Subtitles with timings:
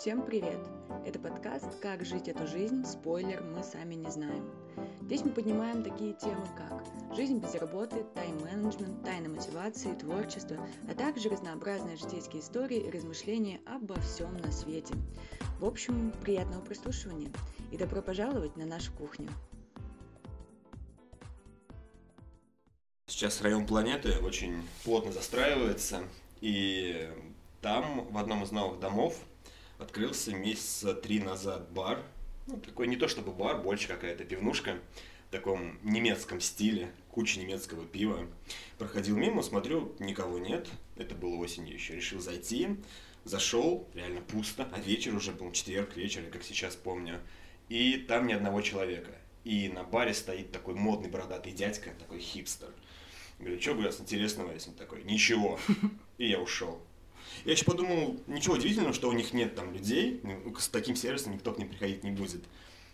[0.00, 0.58] Всем привет!
[1.04, 4.50] Это подкаст «Как жить эту жизнь?» Спойлер, мы сами не знаем.
[5.02, 10.56] Здесь мы поднимаем такие темы, как жизнь без работы, тайм-менеджмент, тайна мотивации, творчество,
[10.88, 14.94] а также разнообразные житейские истории и размышления обо всем на свете.
[15.58, 17.30] В общем, приятного прослушивания
[17.70, 19.28] и добро пожаловать на нашу кухню.
[23.06, 26.04] Сейчас район планеты очень плотно застраивается,
[26.40, 27.06] и
[27.60, 29.14] там в одном из новых домов
[29.80, 32.02] открылся месяца три назад бар.
[32.46, 34.78] Ну, такой не то чтобы бар, больше какая-то пивнушка
[35.28, 38.26] в таком немецком стиле, куча немецкого пива.
[38.78, 40.68] Проходил мимо, смотрю, никого нет.
[40.96, 41.96] Это было осенью еще.
[41.96, 42.76] Решил зайти,
[43.24, 47.20] зашел, реально пусто, а вечер уже был, четверг вечер, как сейчас помню.
[47.68, 49.12] И там ни одного человека.
[49.44, 52.68] И на баре стоит такой модный бородатый дядька, такой хипстер.
[53.38, 55.02] Говорю, что говорят интересного, если такой?
[55.04, 55.58] Ничего.
[56.18, 56.82] И я ушел.
[57.44, 61.32] Я еще подумал, ничего удивительного, что у них нет там людей, ну, с таким сервисом
[61.32, 62.44] никто к ним приходить не будет.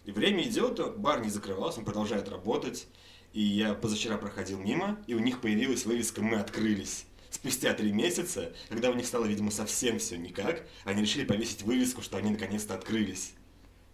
[0.05, 2.87] И время идет, бар не закрывался, он продолжает работать.
[3.33, 7.05] И я позавчера проходил мимо, и у них появилась вывеска «Мы открылись».
[7.29, 12.01] Спустя три месяца, когда у них стало, видимо, совсем все никак, они решили повесить вывеску,
[12.01, 13.35] что они наконец-то открылись.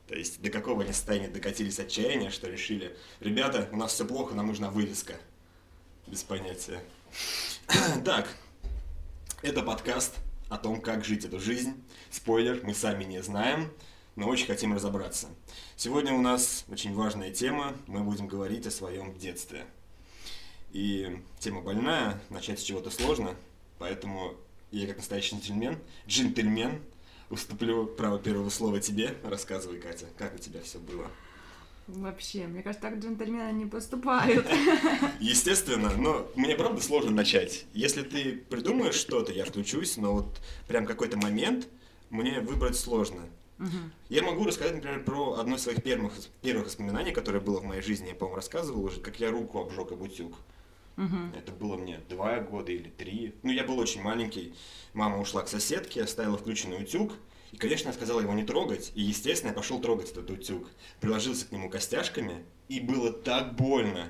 [0.06, 4.34] То есть до какого они состояния докатились отчаяния, что решили, ребята, у нас все плохо,
[4.34, 5.14] нам нужна вывеска.
[6.06, 6.84] Без понятия.
[8.04, 8.28] Так,
[9.42, 10.16] это подкаст
[10.52, 11.82] о том, как жить эту жизнь.
[12.10, 13.72] Спойлер, мы сами не знаем,
[14.16, 15.28] но очень хотим разобраться.
[15.76, 17.74] Сегодня у нас очень важная тема.
[17.86, 19.64] Мы будем говорить о своем детстве.
[20.72, 23.34] И тема больная, начать с чего-то сложно,
[23.78, 24.34] поэтому
[24.70, 26.82] я как настоящий джентльмен, джентльмен,
[27.30, 29.16] уступлю право первого слова тебе.
[29.24, 31.10] Рассказывай, Катя, как у тебя все было?
[31.88, 34.46] Вообще, мне кажется, так джентльмены не поступают.
[35.20, 37.66] Естественно, но мне правда сложно начать.
[37.74, 41.68] Если ты придумаешь что-то, я включусь, но вот прям какой-то момент
[42.10, 43.22] мне выбрать сложно.
[43.58, 43.68] Угу.
[44.08, 47.82] Я могу рассказать, например, про одно из своих первых, первых воспоминаний, которое было в моей
[47.82, 50.34] жизни, я, по-моему, рассказывал уже, как я руку обжег об утюг.
[50.96, 51.16] Угу.
[51.36, 53.34] Это было мне два года или три.
[53.42, 54.54] Ну, я был очень маленький.
[54.92, 57.12] Мама ушла к соседке, оставила включенный утюг.
[57.52, 60.68] И, конечно, я сказал его не трогать, и, естественно, я пошел трогать этот утюг.
[61.00, 64.08] Приложился к нему костяшками, и было так больно.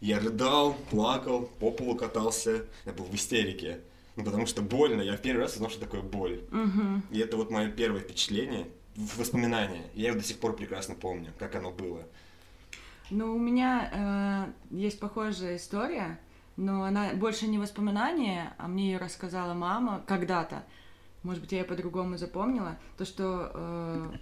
[0.00, 3.80] Я рыдал, плакал, по полу катался, я был в истерике.
[4.16, 6.44] Ну, потому что больно, я в первый раз узнал, что такое боль.
[6.52, 7.02] Угу.
[7.10, 9.82] И это вот мое первое впечатление, воспоминание.
[9.94, 12.06] Я его до сих пор прекрасно помню, как оно было.
[13.10, 16.20] Ну, у меня э, есть похожая история,
[16.56, 20.64] но она больше не воспоминание, а мне ее рассказала мама когда-то
[21.24, 24.12] может быть, я ее по-другому запомнила, то, что э,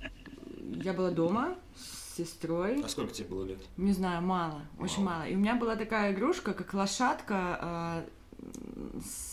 [0.83, 2.83] я была дома с сестрой.
[2.83, 3.59] А сколько тебе было лет?
[3.77, 4.85] Не знаю, мало, мало.
[4.85, 5.25] очень мало.
[5.25, 8.03] И у меня была такая игрушка, как лошадка э,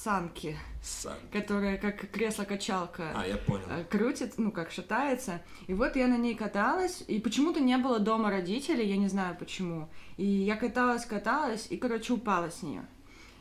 [0.04, 1.18] санки, Сан.
[1.32, 3.66] которая как кресло-качалка а, я понял.
[3.70, 5.42] Э, крутит, ну, как шатается.
[5.68, 9.36] И вот я на ней каталась, и почему-то не было дома родителей, я не знаю
[9.38, 9.90] почему.
[10.18, 12.86] И я каталась, каталась, и, короче, упала с нее.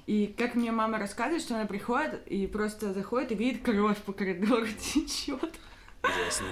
[0.08, 4.14] И как мне мама рассказывает, что она приходит и просто заходит и видит кровь по
[4.14, 5.52] коридору течет.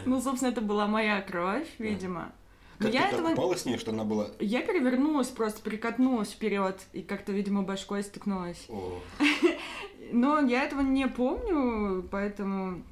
[0.04, 2.32] Ну, собственно, это была моя кровь, видимо.
[2.78, 3.30] Как я ты этого...
[3.30, 4.28] попала с ней, что она была?
[4.40, 8.68] Я перевернулась, просто перекатнулась вперед и как-то, видимо, башкой стукнулась.
[10.12, 12.82] Но я этого не помню, поэтому...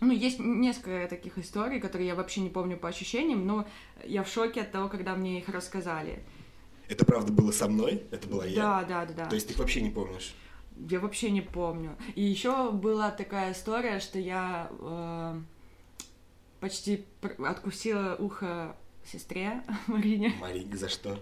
[0.00, 3.66] Ну, есть несколько таких историй, которые я вообще не помню по ощущениям, но
[4.04, 6.22] я в шоке от того, когда мне их рассказали.
[6.88, 8.04] Это правда было со мной?
[8.10, 8.62] Это была я?
[8.62, 9.26] Да, да, да, да.
[9.26, 10.34] То есть ты их вообще не помнишь?
[10.88, 11.96] Я вообще не помню.
[12.14, 15.40] И еще была такая история, что я э,
[16.60, 17.04] почти
[17.38, 20.34] откусила ухо сестре Марине.
[20.40, 21.18] Марине, за что?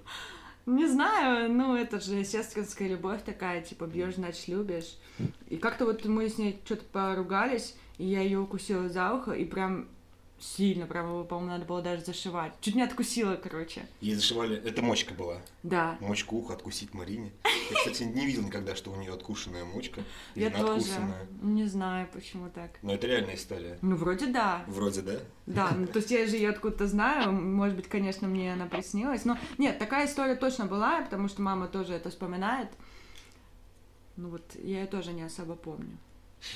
[0.67, 4.97] Не знаю, ну это же сестринская любовь такая, типа бьешь, значит любишь.
[5.49, 9.45] И как-то вот мы с ней что-то поругались, и я ее укусила за ухо, и
[9.45, 9.89] прям
[10.45, 12.53] Сильно, прям его, по-моему, надо было даже зашивать.
[12.61, 13.87] Чуть не откусила, короче.
[14.03, 14.57] Ей зашивали...
[14.59, 15.39] Это мочка была?
[15.63, 15.97] Да.
[16.01, 17.33] Мочку уха откусить Марине.
[17.71, 20.03] Я, кстати, не видел никогда, что у нее откушенная мочка.
[20.35, 20.85] Я тоже.
[21.41, 22.73] Не знаю, почему так.
[22.83, 23.79] Но это реальная история.
[23.81, 24.65] Ну, вроде да.
[24.69, 25.19] Вроде да?
[25.47, 27.33] Да, ну, то есть я же ее откуда-то знаю.
[27.33, 29.25] Может быть, конечно, мне она приснилась.
[29.25, 32.69] Но нет, такая история точно была, потому что мама тоже это вспоминает.
[34.17, 35.97] Ну вот, я ее тоже не особо помню.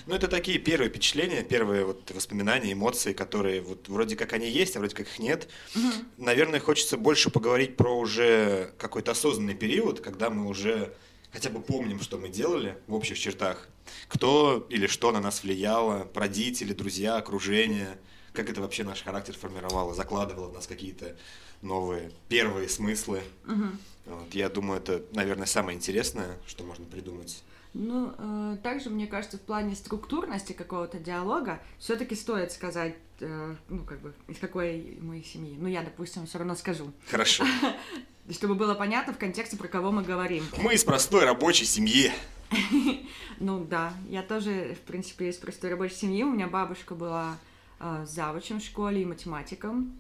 [0.06, 4.76] Ну, это такие первые впечатления, первые вот воспоминания, эмоции, которые вот вроде как они есть,
[4.76, 5.49] а вроде как их нет.
[5.75, 5.93] Угу.
[6.25, 10.94] Наверное, хочется больше поговорить про уже какой-то осознанный период, когда мы уже
[11.32, 13.69] хотя бы помним, что мы делали в общих чертах.
[14.08, 17.99] Кто или что на нас влияло, родители, друзья, окружение,
[18.32, 21.17] как это вообще наш характер формировало, закладывало в нас какие-то
[21.62, 23.23] новые первые смыслы.
[23.46, 23.67] Угу.
[24.06, 27.43] Вот, я думаю, это, наверное, самое интересное, что можно придумать.
[27.75, 33.85] Ну, э, также, мне кажется, в плане структурности какого-то диалога все-таки стоит сказать, э, ну,
[33.85, 35.56] как бы, из какой мы семьи.
[35.59, 36.93] Ну, я, допустим, все равно скажу.
[37.11, 37.44] Хорошо.
[38.31, 40.44] Чтобы было понятно в контексте, про кого мы говорим.
[40.62, 42.12] Мы из простой рабочей семьи.
[43.41, 46.25] Ну, да, я тоже, в принципе, из простой рабочей семьи.
[46.25, 47.38] У меня бабушка была
[47.79, 49.97] э, завучем в школе и математиком.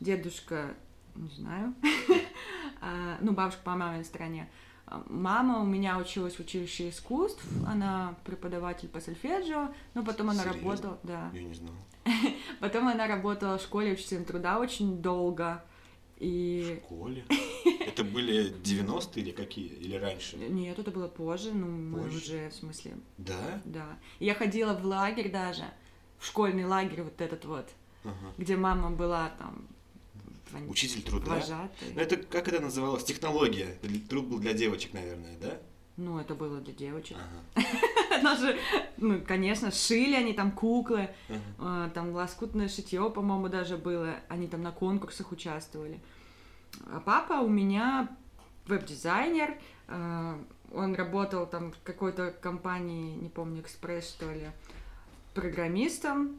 [0.00, 0.74] Дедушка,
[1.14, 1.72] не знаю,
[2.80, 4.48] А, ну, бабушка по маминой стороне.
[5.08, 10.60] Мама у меня училась в училище искусств, она преподаватель по сольфеджио, но потом она Серьезно?
[10.62, 11.74] работала, да, Я не знал.
[12.60, 15.62] потом она работала в школе учителем труда очень долго,
[16.16, 17.24] В и школе?
[17.86, 19.68] Это были 90-е или какие?
[19.68, 20.36] Или раньше?
[20.48, 23.60] нет, это было позже, ну, мы уже, в смысле, Да?
[23.64, 23.86] да.
[24.18, 25.64] Я ходила в лагерь даже,
[26.18, 27.68] в школьный лагерь вот этот вот,
[28.38, 29.66] где мама была там
[30.52, 31.34] вон- Учитель труда?
[31.34, 31.92] вожатой.
[31.94, 33.04] Ну это как это называлось?
[33.04, 33.78] Технология.
[34.08, 35.58] Труд был для девочек, наверное, да?
[35.96, 37.18] Ну, это было для девочек.
[37.54, 37.66] Ага.
[38.22, 38.58] Даже,
[38.96, 41.38] ну, конечно, шили они там куклы, Ага.
[41.58, 44.14] а, там лоскутное шитье, по-моему, даже было.
[44.28, 46.00] Они там на конкурсах участвовали.
[46.90, 48.08] А папа у меня
[48.66, 49.58] веб-дизайнер.
[49.88, 50.42] а,
[50.72, 54.48] Он работал там в какой-то компании, не помню, Экспресс, что ли,
[55.34, 56.38] программистом.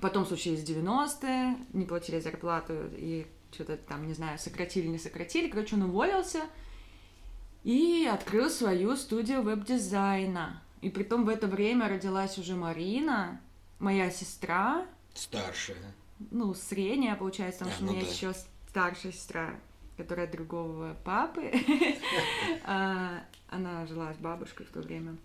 [0.00, 5.48] Потом случились 90-е, не платили зарплату и что-то там, не знаю, сократили, не сократили.
[5.48, 6.42] Короче, он уволился
[7.64, 10.62] и открыл свою студию веб-дизайна.
[10.80, 13.40] И притом в это время родилась уже Марина,
[13.78, 15.76] моя сестра, Старшая.
[16.30, 18.10] ну, средняя, получается, потому А, что у ну меня да.
[18.12, 18.32] еще
[18.68, 19.54] старшая сестра,
[19.96, 21.52] которая от другого папы.
[22.64, 25.16] А, Она жила с бабушкой в то время.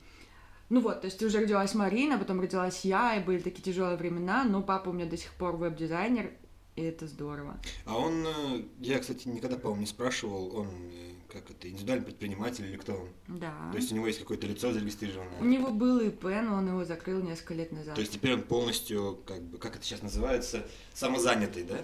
[0.69, 4.43] Ну вот, то есть уже родилась Марина, потом родилась я, и были такие тяжелые времена,
[4.43, 6.31] но папа у меня до сих пор веб-дизайнер,
[6.75, 7.57] и это здорово.
[7.85, 12.65] А он, э, я, кстати, никогда, по-моему, не спрашивал, он, э, как это, индивидуальный предприниматель
[12.65, 13.09] или кто он?
[13.39, 13.53] Да.
[13.71, 15.39] То есть у него есть какое-то лицо зарегистрированное?
[15.39, 17.95] У него был ИП, но он его закрыл несколько лет назад.
[17.95, 21.77] То есть теперь он полностью, как бы, как это сейчас называется, самозанятый, да?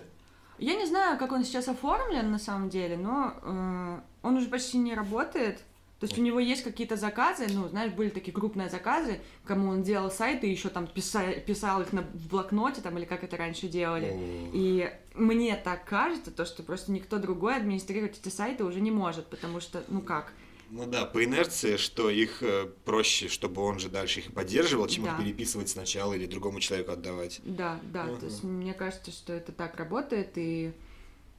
[0.57, 4.77] Я не знаю, как он сейчас оформлен на самом деле, но э, он уже почти
[4.77, 5.63] не работает.
[6.01, 9.83] То есть у него есть какие-то заказы, ну, знаешь, были такие крупные заказы, кому он
[9.83, 13.67] делал сайты, еще там писал, писал их на в блокноте, там, или как это раньше
[13.67, 14.07] делали.
[14.07, 14.49] О.
[14.51, 19.27] И мне так кажется, то, что просто никто другой администрировать эти сайты уже не может,
[19.27, 20.33] потому что, ну как,
[20.71, 25.05] Ну да, по инерции, что их э, проще, чтобы он же дальше их поддерживал, чем
[25.05, 25.23] их Да.
[25.23, 27.41] переписывать сначала или другому человеку отдавать.
[27.43, 28.15] да, да, Ага.
[28.21, 30.71] то есть мне кажется, что это так работает, и,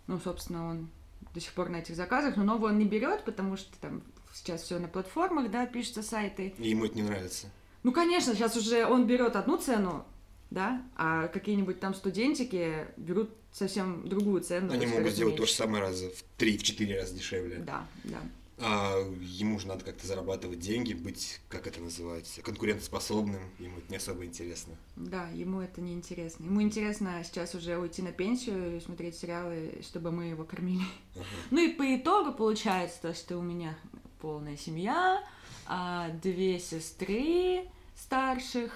[0.06, 0.88] ну, собственно, он
[1.34, 4.02] до сих пор на этих заказах, но новый он не берет, потому что там
[4.32, 6.54] сейчас все на платформах, да, пишутся сайты.
[6.58, 7.48] И ему это не нравится.
[7.82, 10.04] Ну, конечно, сейчас уже он берет одну цену,
[10.50, 14.68] да, а какие-нибудь там студентики берут совсем другую цену.
[14.68, 15.52] то Они могут сделать то меньше.
[15.52, 17.56] же самое раза в три, в четыре раза дешевле.
[17.58, 18.20] Да, да.
[18.64, 23.40] А ему же надо как-то зарабатывать деньги, быть, как это называется, конкурентоспособным.
[23.58, 24.74] Ему это не особо интересно.
[24.94, 26.44] Да, ему это не интересно.
[26.44, 30.84] Ему интересно сейчас уже уйти на пенсию и смотреть сериалы, чтобы мы его кормили.
[31.16, 31.24] Ага.
[31.50, 33.76] Ну и по итогу получается то, что у меня
[34.22, 35.20] полная семья,
[35.66, 38.72] а, две сестры старших,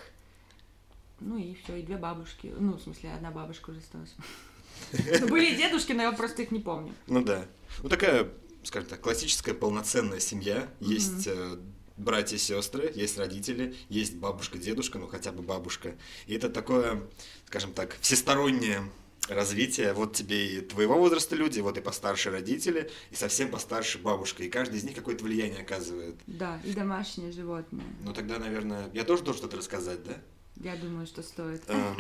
[1.21, 2.53] ну и все, и две бабушки.
[2.59, 4.15] Ну, в смысле, одна бабушка уже осталась.
[4.93, 6.93] Ну, Были и дедушки, но я просто их не помню.
[7.07, 7.47] Ну да.
[7.83, 8.29] Ну такая,
[8.63, 10.69] скажем так, классическая полноценная семья.
[10.81, 11.57] Есть э,
[11.97, 15.95] братья, сестры, есть родители, есть бабушка, дедушка, ну хотя бы бабушка.
[16.27, 17.03] И это такое,
[17.47, 18.83] скажем так, всестороннее
[19.29, 19.93] развитие.
[19.93, 24.43] Вот тебе и твоего возраста люди, вот и постарше родители, и совсем постарше бабушка.
[24.45, 26.17] И каждый из них какое-то влияние оказывает.
[26.27, 27.87] Да, и домашние животные.
[28.03, 30.17] Ну тогда, наверное, я тоже должен что-то рассказать, да?
[30.57, 31.63] Я думаю, что стоит.
[31.69, 31.97] Эм,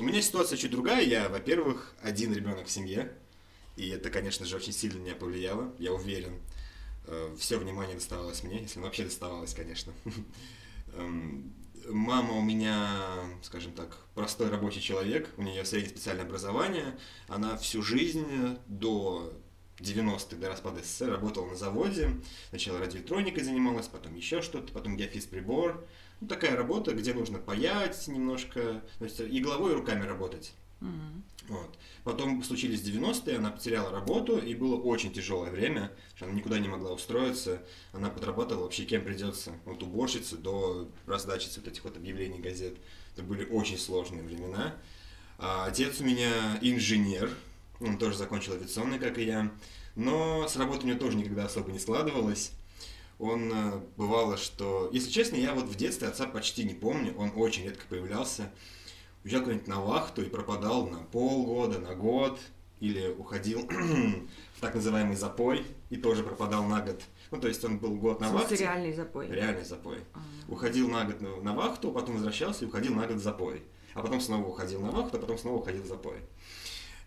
[0.00, 1.04] У меня ситуация чуть другая.
[1.04, 3.12] Я, во-первых, один ребенок в семье.
[3.76, 6.40] И это, конечно же, очень сильно меня повлияло, я уверен.
[7.38, 9.92] Все внимание доставалось мне, если вообще доставалось, конечно.
[11.88, 13.02] Мама у меня,
[13.42, 16.98] скажем так, простой рабочий человек, у нее среднее специальное образование.
[17.28, 19.32] Она всю жизнь до
[19.78, 22.10] 90-х, до распада СССР, работала на заводе.
[22.48, 25.86] Сначала радиоэлектроникой занималась, потом еще что-то, потом геофизприбор.
[26.20, 30.54] Ну, такая работа, где нужно паять немножко, то есть и головой, и руками работать.
[30.80, 31.24] Мгм.
[31.48, 31.78] Вот.
[32.04, 36.92] Потом случились 90-е, она потеряла работу, и было очень тяжелое время, она никуда не могла
[36.92, 37.62] устроиться.
[37.92, 42.76] Она подрабатывала вообще кем придется, от уборщицы до раздачи вот этих вот объявлений газет.
[43.14, 44.74] Это были очень сложные времена.
[45.38, 47.30] А отец у меня инженер,
[47.80, 49.52] он тоже закончил авиационный, как и я,
[49.94, 52.52] но с работой у него тоже никогда особо не складывалось.
[53.18, 57.32] Он э, бывало, что, если честно, я вот в детстве отца почти не помню, он
[57.34, 58.52] очень редко появлялся
[59.26, 62.38] уезжал куда-нибудь на вахту и пропадал на полгода, на год,
[62.78, 63.68] или уходил
[64.54, 67.02] в так называемый запой и тоже пропадал на год.
[67.32, 68.54] Ну, то есть он был год на вахте.
[68.54, 69.26] реальный запой.
[69.28, 69.98] Реальный запой.
[70.14, 70.20] А.
[70.46, 73.62] Уходил на год на вахту, потом возвращался и уходил на год в запой.
[73.94, 76.20] А потом снова уходил на вахту, а потом снова уходил в запой.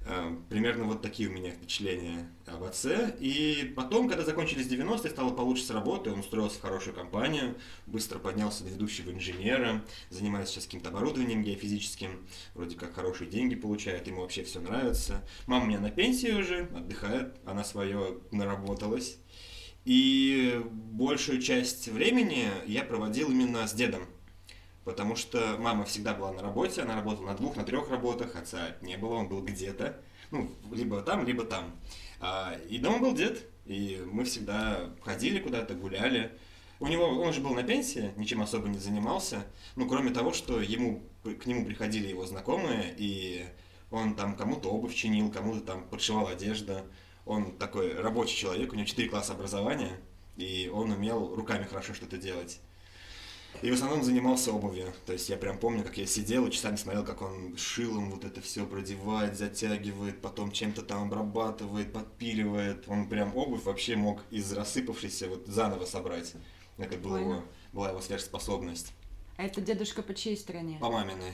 [0.09, 3.15] Э, Примерно вот такие у меня впечатления об отце.
[3.19, 8.17] И потом, когда закончились 90-е, стало получше с работы, он устроился в хорошую компанию, быстро
[8.17, 14.21] поднялся до ведущего инженера, занимается сейчас каким-то оборудованием геофизическим, вроде как хорошие деньги получает, ему
[14.21, 15.23] вообще все нравится.
[15.45, 19.17] Мама у меня на пенсии уже, отдыхает, она свое наработалась.
[19.85, 24.07] И большую часть времени я проводил именно с дедом.
[24.86, 28.75] Потому что мама всегда была на работе, она работала на двух, на трех работах, отца
[28.81, 30.00] не было, он был где-то.
[30.31, 31.75] Ну, либо там, либо там.
[32.19, 36.31] А, И дома был дед, и мы всегда ходили куда-то, гуляли.
[36.79, 39.45] У него, он же был на пенсии, ничем особо не занимался.
[39.75, 43.45] Ну, кроме того, что ему, к нему приходили его знакомые, и
[43.91, 46.81] он там кому-то обувь чинил, кому-то там подшивал одежду.
[47.25, 50.00] Он такой рабочий человек, у него 4 класса образования,
[50.38, 52.59] и он умел руками хорошо что-то делать.
[53.61, 54.93] И в основном занимался обувью.
[55.05, 58.23] То есть я прям помню, как я сидел и часами смотрел, как он шилом вот
[58.23, 62.85] это все продевает, затягивает, потом чем-то там обрабатывает, подпиливает.
[62.87, 66.33] Он прям обувь вообще мог из рассыпавшейся вот заново собрать.
[66.77, 67.37] Это была Прикольно.
[67.39, 68.93] его, была его сверхспособность.
[69.35, 70.77] А это дедушка по чьей стороне?
[70.79, 71.33] По маминой.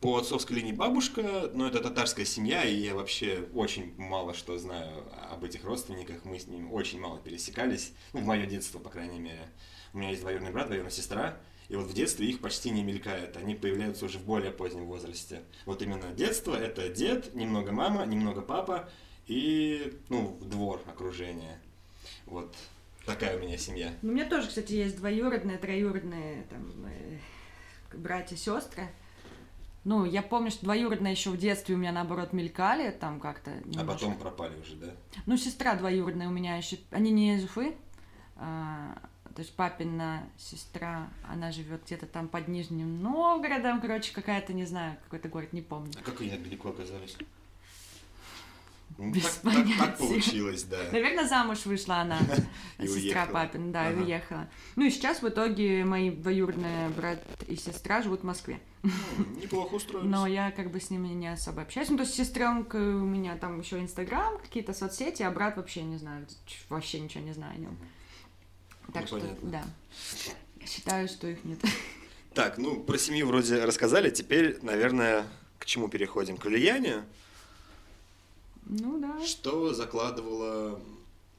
[0.00, 5.02] По отцовской линии бабушка, но это татарская семья, и я вообще очень мало что знаю
[5.30, 6.24] об этих родственниках.
[6.24, 9.50] Мы с ним очень мало пересекались, ну, в мое детство, по крайней мере.
[9.92, 11.36] У меня есть двоюродный брат, двоюродная сестра,
[11.68, 15.42] и вот в детстве их почти не мелькает, они появляются уже в более позднем возрасте.
[15.66, 18.88] Вот именно детство– это дед, немного мама, немного папа
[19.26, 21.58] и, ну, двор, окружение.
[22.26, 22.54] Вот
[23.04, 23.92] такая у меня семья.
[24.02, 27.18] Ну, у меня тоже, кстати, есть двоюродные, троюродные там, э,
[27.96, 28.88] братья, сестры.
[29.84, 33.54] Ну, я помню, что двоюродные еще в детстве у меня, наоборот, мелькали, там как-то А
[33.60, 33.84] немножко.
[33.86, 34.88] потом пропали уже, да?
[35.26, 37.74] Ну, сестра двоюродная у меня еще, они не из Уфы,
[38.36, 38.98] а,
[39.34, 44.96] то есть папина сестра, она живет где-то там под Нижним Новгородом, короче, какая-то, не знаю,
[45.04, 45.92] какой-то город, не помню.
[45.98, 47.16] А как они так далеко оказались?
[48.96, 49.96] Ну, Без так, так- так понятия.
[49.98, 50.78] получилось, да.
[50.90, 52.18] Наверное, замуж вышла она,
[52.80, 54.48] сестра папина, да, и уехала.
[54.76, 58.60] Ну и сейчас в итоге мои двоюродные брат и сестра живут в Москве.
[58.82, 58.92] М,
[59.40, 60.10] Неплохо устроились.
[60.10, 61.90] Но я как бы с ними не особо общаюсь.
[61.90, 65.98] Ну, то есть сестренка у меня там еще Инстаграм, какие-то соцсети, а брат вообще не
[65.98, 66.26] знаю,
[66.70, 67.76] вообще ничего не знаю о нем.
[68.92, 69.50] Так Ну, что, понятно.
[69.50, 69.64] да.
[70.66, 71.58] Считаю, что их нет.
[72.34, 75.26] Так, ну про семью вроде рассказали, теперь, наверное,
[75.58, 76.36] к чему переходим?
[76.36, 77.04] К влиянию.
[78.64, 79.24] Ну да.
[79.26, 80.78] Что закладывало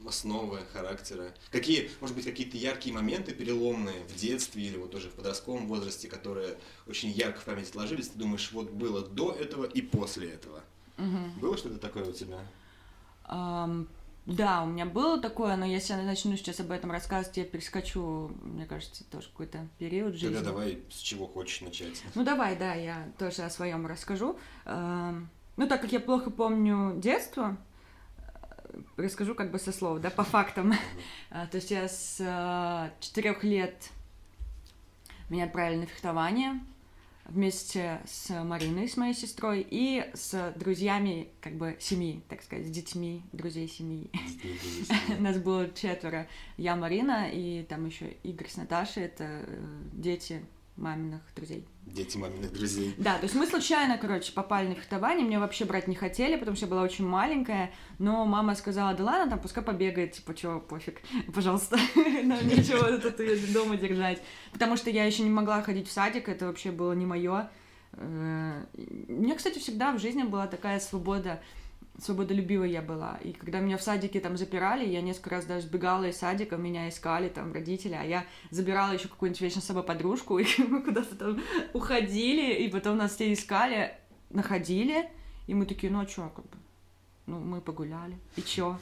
[0.06, 1.32] основы характера?
[1.52, 6.10] Какие, может быть, какие-то яркие моменты, переломные в детстве или вот уже в подростковом возрасте,
[6.10, 10.62] которые очень ярко в памяти сложились, ты думаешь, вот было до этого и после этого?
[10.98, 11.40] Мгм.
[11.40, 12.40] Было что-то такое у тебя?
[13.24, 13.88] Ам,
[14.30, 18.32] да, у меня было такое, но если я начну сейчас об этом рассказывать, я перескочу,
[18.44, 20.36] мне кажется, тоже какой-то период жизни.
[20.36, 22.04] Тогда давай с чего хочешь начать.
[22.14, 24.38] Ну давай, да, я тоже о своем расскажу.
[24.66, 27.58] Эм, Ну, так как я плохо помню детство,
[28.18, 30.74] э, расскажу как бы со слов, да, по фактам.
[31.32, 33.90] А, То есть я с э, четырех лет
[35.30, 36.60] меня отправили на фехтование
[37.30, 42.70] вместе с Мариной, с моей сестрой, и с друзьями, как бы, семьи, так сказать, с
[42.70, 44.10] детьми, друзей семьи.
[45.20, 46.28] Нас было четверо.
[46.58, 50.44] Я, Марина, и там еще Игорь с Наташей, это э, дети
[50.76, 51.66] маминых друзей.
[51.94, 52.94] Дети маминых друзей.
[52.98, 56.56] Да, то есть мы случайно, короче, попали на фехтование, мне вообще брать не хотели, потому
[56.56, 60.60] что я была очень маленькая, но мама сказала, да ладно, там пускай побегает, типа, чё,
[60.60, 61.02] пофиг,
[61.34, 61.78] пожалуйста,
[62.24, 66.46] нам нечего тут дома держать, потому что я еще не могла ходить в садик, это
[66.46, 67.50] вообще было не мое.
[67.98, 71.42] Мне, кстати, всегда в жизни была такая свобода,
[72.02, 73.18] свободолюбивой я была.
[73.24, 76.90] И когда меня в садике там запирали, я несколько раз даже сбегала из садика, меня
[76.90, 81.16] искали там родители, а я забирала еще какую-нибудь вечно с собой подружку, и мы куда-то
[81.16, 81.42] там
[81.74, 83.98] уходили, и потом нас все искали,
[84.30, 85.10] находили,
[85.48, 86.58] и мы такие, ну а чё, как бы,
[87.26, 88.78] ну, мы погуляли, и чё?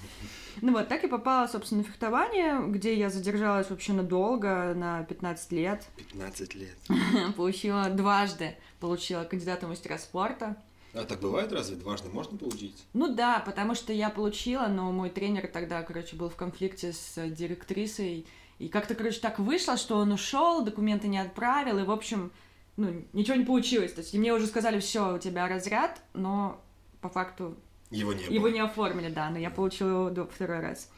[0.61, 5.51] Ну вот, так и попала, собственно, на фехтование, где я задержалась вообще надолго, на 15
[5.51, 5.85] лет.
[5.97, 6.77] 15 лет.
[7.35, 10.55] Получила дважды, получила кандидата в мастера спорта.
[10.93, 11.75] А так бывает разве?
[11.75, 12.85] Дважды можно получить?
[12.93, 17.13] Ну да, потому что я получила, но мой тренер тогда, короче, был в конфликте с
[17.29, 18.25] директрисой.
[18.59, 22.31] И как-то, короче, так вышло, что он ушел, документы не отправил, и, в общем,
[22.77, 23.93] ну, ничего не получилось.
[23.93, 26.59] То есть мне уже сказали, все, у тебя разряд, но
[27.01, 27.55] по факту
[27.91, 28.51] Его не его было.
[28.53, 30.89] не оформили, да, но я получила его до- второй раз.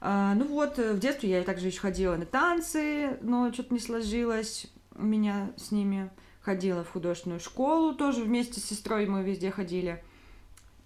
[0.00, 3.80] А, ну вот, э, в детстве я также еще ходила на танцы, но что-то не
[3.80, 6.10] сложилось у меня с ними.
[6.42, 10.02] Ходила в художественную школу тоже вместе с сестрой, мы везде ходили.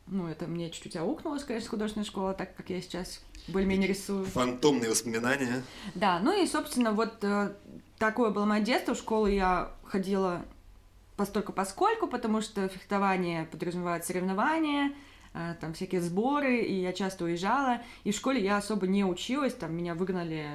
[0.06, 4.24] ну, это мне чуть-чуть аукнулось, конечно, художественная школа, так как я сейчас более-менее рисую.
[4.26, 5.62] Фантомные воспоминания.
[5.94, 7.54] Да, ну и, собственно, вот э,
[7.98, 8.94] такое было мое детство.
[8.94, 10.44] В школу я ходила
[11.16, 14.92] постольку поскольку, потому что фехтование подразумевает соревнования,
[15.34, 17.82] э, там всякие сборы, и я часто уезжала.
[18.04, 20.46] И в школе я особо не училась, там меня выгнали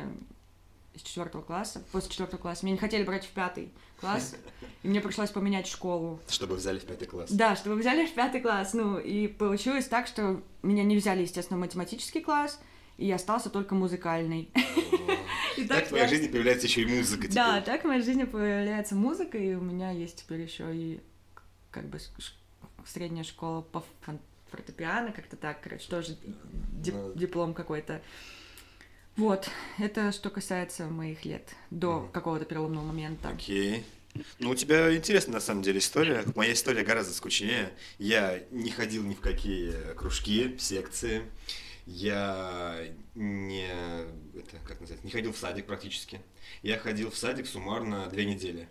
[0.94, 2.66] из четвертого класса, после четвертого класса.
[2.66, 4.36] Меня не хотели брать в пятый класс,
[4.84, 6.20] и мне пришлось поменять школу.
[6.28, 7.32] Чтобы взяли в пятый класс.
[7.32, 8.74] Да, чтобы взяли в пятый класс.
[8.74, 12.60] Ну, и получилось так, что меня не взяли, естественно, в математический класс,
[12.98, 14.52] и остался только музыкальный.
[15.58, 17.36] И так в твоей жизни появляется еще и музыка теперь.
[17.36, 21.02] Да, так в моей жизни появляется музыка, и у меня есть теперь еще и
[21.72, 22.00] как бы
[22.86, 23.84] средняя школа по
[24.52, 26.18] фортепиано, как-то так, короче, тоже
[26.86, 28.02] ну, диплом какой-то.
[29.20, 32.12] Вот, это что касается моих лет, до mm.
[32.14, 33.28] какого-то переломного момента.
[33.28, 33.84] Окей.
[34.14, 34.24] Okay.
[34.40, 36.24] Ну, у тебя интересная, на самом деле, история.
[36.36, 37.74] Моя история гораздо скучнее.
[37.98, 41.24] Я не ходил ни в какие кружки, секции.
[41.86, 42.78] Я
[43.14, 46.22] не, это, как назвать, не ходил в садик практически.
[46.64, 48.70] Я ходил в садик суммарно две недели.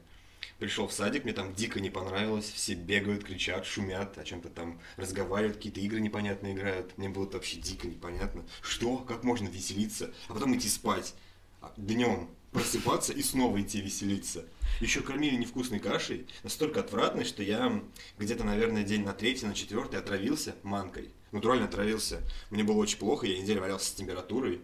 [0.58, 4.80] Пришел в садик, мне там дико не понравилось, все бегают, кричат, шумят, о чем-то там
[4.96, 6.98] разговаривают, какие-то игры непонятные играют.
[6.98, 11.14] Мне было вообще дико непонятно, что, как можно веселиться, а потом идти спать
[11.60, 14.44] а днем, просыпаться и снова идти веселиться.
[14.80, 17.82] Еще кормили невкусной кашей, настолько отвратной, что я
[18.18, 22.22] где-то, наверное, день на третий, на четвертый отравился манкой натурально отравился.
[22.50, 24.60] Мне было очень плохо, я неделю валялся с температурой.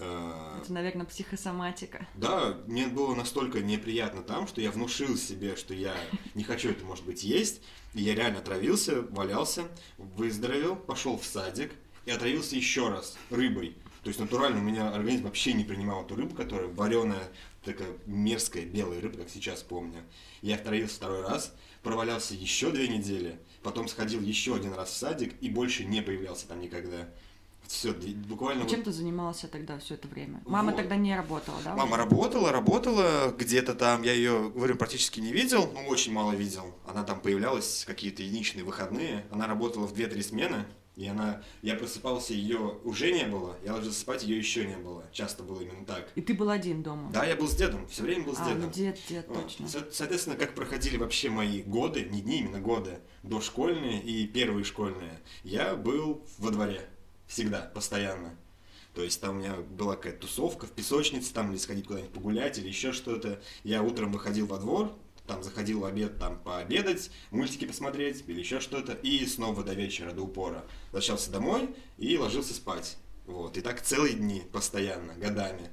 [0.00, 2.06] Э, это, наверное, психосоматика.
[2.14, 5.94] Да, мне было настолько неприятно там, что я внушил себе, что я
[6.34, 7.62] не хочу это, может быть, есть.
[7.94, 9.64] И я реально отравился, валялся,
[9.98, 11.72] выздоровел, пошел в садик
[12.06, 13.76] и отравился еще раз рыбой.
[14.02, 17.28] То есть натурально у меня организм вообще не принимал эту рыбу, которая вареная,
[17.62, 20.02] такая мерзкая белая рыба, как сейчас помню.
[20.40, 25.34] Я отравился второй раз, провалялся еще две недели, потом сходил еще один раз в садик
[25.42, 27.08] и больше не появлялся там никогда.
[27.70, 27.94] Все,
[28.28, 28.64] буквально.
[28.64, 28.86] И чем вот...
[28.86, 30.42] ты занимался тогда все это время?
[30.44, 30.76] Мама вот.
[30.76, 31.76] тогда не работала, да?
[31.76, 34.02] Мама работала, работала где-то там.
[34.02, 36.74] Я ее, говорю, практически не видел, ну очень мало видел.
[36.84, 39.24] Она там появлялась какие-то единичные выходные.
[39.30, 40.64] Она работала в 2-3 смены.
[40.96, 45.04] И она, я просыпался, ее уже не было, я ложился спать, ее еще не было.
[45.12, 46.10] Часто было именно так.
[46.16, 47.10] И ты был один дома?
[47.12, 48.62] Да, я был с дедом, все время был с а, дедом.
[48.62, 49.44] Ну дед, дед, вот.
[49.44, 49.68] точно.
[49.92, 55.74] Соответственно, как проходили вообще мои годы, не дни, именно годы, дошкольные и первые школьные, я
[55.76, 56.86] был во дворе.
[57.30, 58.36] Всегда, постоянно.
[58.92, 62.58] То есть там у меня была какая-то тусовка в песочнице, там или сходить куда-нибудь погулять,
[62.58, 63.40] или еще что-то.
[63.62, 64.92] Я утром выходил во двор,
[65.28, 70.10] там заходил в обед там пообедать, мультики посмотреть или еще что-то, и снова до вечера,
[70.10, 70.64] до упора.
[70.90, 72.96] Возвращался домой и ложился спать.
[73.26, 73.56] Вот.
[73.56, 75.70] И так целые дни, постоянно, годами.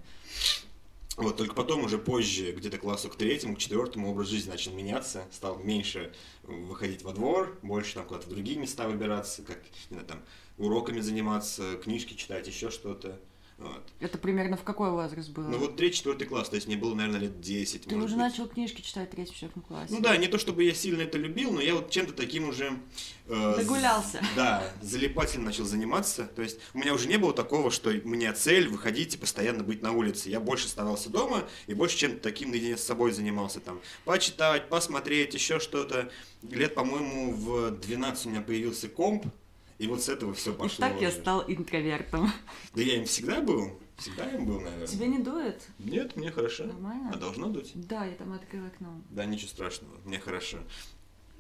[1.18, 5.26] Вот, только потом, уже позже, где-то классу к третьему, к четвертому образ жизни начал меняться,
[5.32, 6.14] стал меньше
[6.48, 10.20] выходить во двор, больше там куда-то в другие места выбираться, как, не знаю, там,
[10.58, 13.20] уроками заниматься, книжки читать, еще что-то.
[13.58, 13.84] Вот.
[14.00, 15.48] Это примерно в какой возраст было?
[15.48, 17.86] Ну вот третий, четвертый класс, то есть мне было, наверное, лет 10.
[17.86, 18.18] Ты уже быть.
[18.18, 19.96] начал книжки читать в третьем, четвертом классе?
[19.96, 22.78] Ну да, не то чтобы я сильно это любил, но я вот чем-то таким уже...
[23.26, 24.22] Э, Догулялся.
[24.36, 26.26] Да, залипательно начал заниматься.
[26.36, 29.64] То есть у меня уже не было такого, что у меня цель выходить и постоянно
[29.64, 30.30] быть на улице.
[30.30, 33.60] Я больше оставался дома и больше чем-то таким наедине с собой занимался.
[33.60, 36.12] Там почитать, посмотреть, еще что-то.
[36.44, 39.26] Лет, по-моему, в 12 у меня появился комп,
[39.80, 40.86] и вот с этого все пошло.
[40.86, 41.06] И так уже.
[41.06, 42.32] я стал интровертом.
[42.74, 43.80] Да я им всегда был.
[43.98, 44.88] Всегда им был, наверное.
[44.88, 45.68] Тебе не дует?
[45.80, 46.66] Нет, мне хорошо.
[46.66, 47.12] Нормально?
[47.14, 47.72] А должно дуть?
[47.74, 49.02] Да, я там открыла окно.
[49.10, 50.60] Да, ничего страшного, мне хорошо.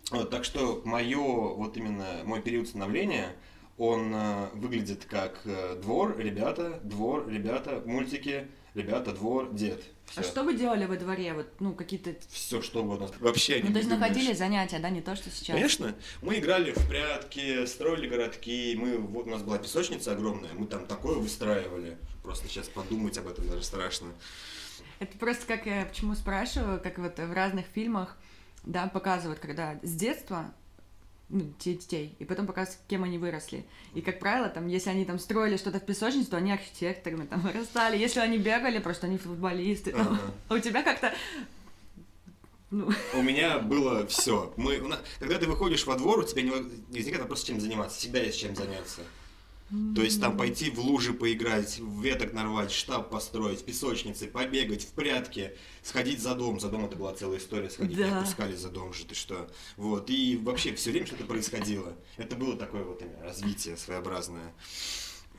[0.09, 3.35] Вот, так что мое, вот именно мой период становления,
[3.77, 8.47] он э, выглядит как э, двор, ребята, двор, ребята, мультики,
[8.77, 9.83] ребята, двор, дед.
[10.05, 10.21] Все.
[10.21, 11.33] А что вы делали во дворе?
[11.33, 12.15] Вот, ну, какие-то...
[12.29, 13.09] Все, что угодно.
[13.19, 15.55] Вообще Ну, то есть находили занятия, да, не то, что сейчас?
[15.55, 15.95] Конечно.
[16.21, 18.77] Мы играли в прятки, строили городки.
[18.79, 21.97] Мы, вот у нас была песочница огромная, мы там такое выстраивали.
[22.23, 24.07] Просто сейчас подумать об этом даже страшно.
[24.99, 28.17] Это просто как я почему спрашиваю, как вот в разных фильмах,
[28.63, 30.53] да, показывают, когда с детства
[31.29, 33.65] ну, детей, и потом показывают, кем они выросли.
[33.93, 37.41] И, как правило, там, если они там строили что-то в песочнице, то они архитекторами там
[37.41, 37.97] вырастали.
[37.97, 39.91] Если они бегали, просто они футболисты.
[39.91, 40.19] Ага.
[40.47, 41.13] А у тебя как-то
[42.69, 42.89] ну.
[43.13, 44.53] У меня было все.
[44.57, 44.81] Мы,
[45.19, 47.97] когда ты выходишь во двор, у тебя не, не возникает вопрос, чем заниматься.
[47.97, 49.01] Всегда есть чем заняться.
[49.69, 54.91] То есть там пойти в лужи поиграть, веток нарвать, штаб построить, в песочнице, побегать, в
[54.93, 56.59] прятки, сходить за дом.
[56.59, 58.07] За дом это была целая история, сходить, да.
[58.07, 59.49] не отпускали за дом же, ты что.
[59.75, 61.93] Вот, и вообще все время что-то происходило.
[62.15, 64.53] Это было такое вот развитие своеобразное.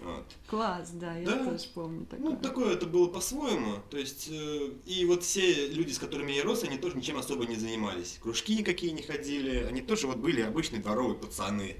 [0.00, 0.26] Вот.
[0.46, 1.44] Класс, да, я да?
[1.46, 2.30] тоже помню такое.
[2.30, 3.78] Ну, такое это было по-своему.
[3.90, 7.46] То есть, э, и вот все люди, с которыми я рос, они тоже ничем особо
[7.46, 8.18] не занимались.
[8.20, 11.76] Кружки никакие не ходили, они тоже вот были обычные дворовые пацаны.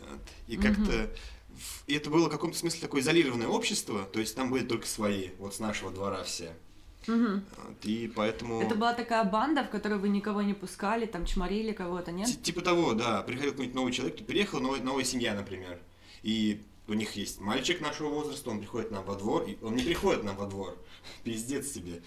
[0.00, 0.20] Вот.
[0.46, 0.82] И как-то...
[0.90, 1.10] в-
[1.86, 5.30] И это было в каком-то смысле такое изолированное общество, то есть там были только свои,
[5.38, 6.54] вот с нашего двора все.
[7.08, 7.84] Вот.
[7.84, 8.62] И поэтому...
[8.62, 12.28] Это была такая банда, в которой вы никого не пускали, там чморили кого-то, нет?
[12.28, 13.22] Ти- Типа того, да.
[13.22, 15.80] Приходил какой-нибудь новый человек, переехала новая, новая семья, например.
[16.22, 19.82] И у них есть мальчик нашего возраста, он приходит нам во двор, и он не
[19.82, 20.76] приходит нам во двор.
[21.24, 22.02] Пиздец тебе.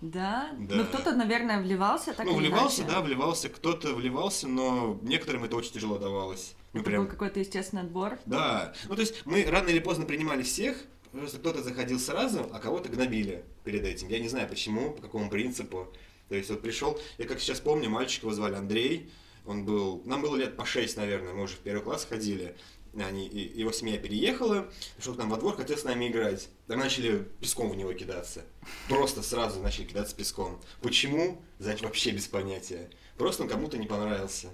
[0.00, 0.50] Да?
[0.58, 0.76] Да.
[0.76, 2.94] Ну, кто-то, наверное, вливался так ну, вливался, иначе.
[2.94, 6.54] да, вливался, кто-то вливался, но некоторым это очень тяжело давалось.
[6.72, 8.18] Ну, Это прям, был какой-то естественный отбор.
[8.26, 8.72] да.
[8.88, 10.76] Ну, то есть мы рано или поздно принимали всех,
[11.12, 14.08] просто кто-то заходил сразу, а кого-то гнобили перед этим.
[14.08, 15.88] Я не знаю почему, по какому принципу.
[16.28, 19.10] То есть вот пришел, я как сейчас помню, мальчика его звали Андрей,
[19.46, 22.56] он был, нам было лет по 6, наверное, мы уже в первый класс ходили.
[22.94, 26.48] Они, его семья переехала, пришел к нам во двор, хотел с нами играть.
[26.66, 28.42] Там начали песком в него кидаться.
[28.88, 30.60] Просто сразу начали кидаться песком.
[30.82, 31.40] Почему?
[31.58, 32.90] Знаете, вообще без понятия.
[33.16, 34.48] Просто он кому-то не понравился.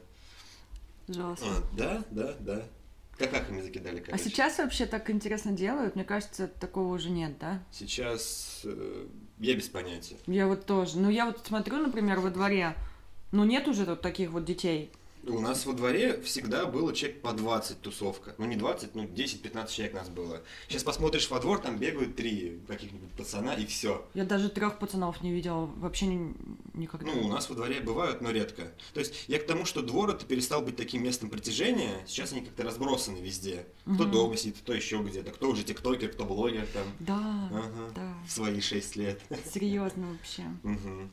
[1.09, 1.47] Жестко.
[1.47, 2.69] А, да, да, да.
[3.17, 4.25] Как как ими закидали, А короче.
[4.25, 5.95] сейчас вообще так интересно делают?
[5.95, 7.63] Мне кажется, такого уже нет, да?
[7.73, 9.07] Сейчас э,
[9.39, 10.17] я без понятия.
[10.27, 10.99] Я вот тоже.
[10.99, 12.77] Ну, я вот смотрю, например, во дворе,
[13.33, 14.91] ну, нет уже вот таких вот детей.
[15.29, 18.35] У нас во дворе всегда было человек по 20 тусовка.
[18.39, 20.43] Ну не 20, ну 10-15 человек нас было.
[20.69, 24.07] Сейчас посмотришь во двор, там бегают три каких-нибудь пацана и все.
[24.15, 26.35] Я даже трех пацанов не видела вообще ни-
[26.75, 27.11] никогда.
[27.13, 28.73] Ну, у нас во дворе бывают, но редко.
[28.95, 32.43] То есть я к тому, что двор это перестал быть таким местом притяжения, сейчас они
[32.43, 33.67] как-то разбросаны везде.
[33.83, 34.11] Кто Мгм.
[34.13, 36.85] дома сидит, кто еще где-то, кто уже тиктокер, кто блогер там.
[37.01, 37.93] Да, Ага.
[37.97, 38.15] да.
[38.27, 39.21] В свои 6 лет.
[39.53, 40.43] Серьезно вообще.
[40.63, 41.11] Мгм.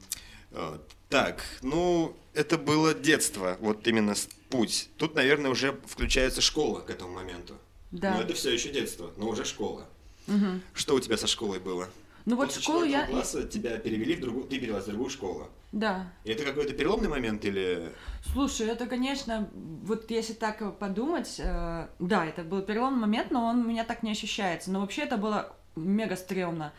[0.53, 0.89] Вот.
[1.09, 4.15] Так, ну, это было детство, вот именно
[4.49, 4.89] путь.
[4.97, 7.55] Тут, наверное, уже включается школа к этому моменту.
[7.91, 8.15] Да.
[8.15, 9.85] Но это все еще детство, но уже школа.
[10.27, 10.61] Мгм.
[10.73, 11.89] Что у тебя со школой было?
[12.25, 13.05] Ну вот После школу я...
[13.05, 15.49] класса тебя перевели в другую, ты перевелась в другую школу.
[15.73, 16.11] Да.
[16.23, 17.91] И это какой-то переломный момент или...
[18.31, 23.59] Слушай, это, конечно, вот если так подумать, э, да, это был переломный момент, но он
[23.59, 24.71] у меня так не ощущается.
[24.71, 26.71] Но вообще это было мега стрёмно.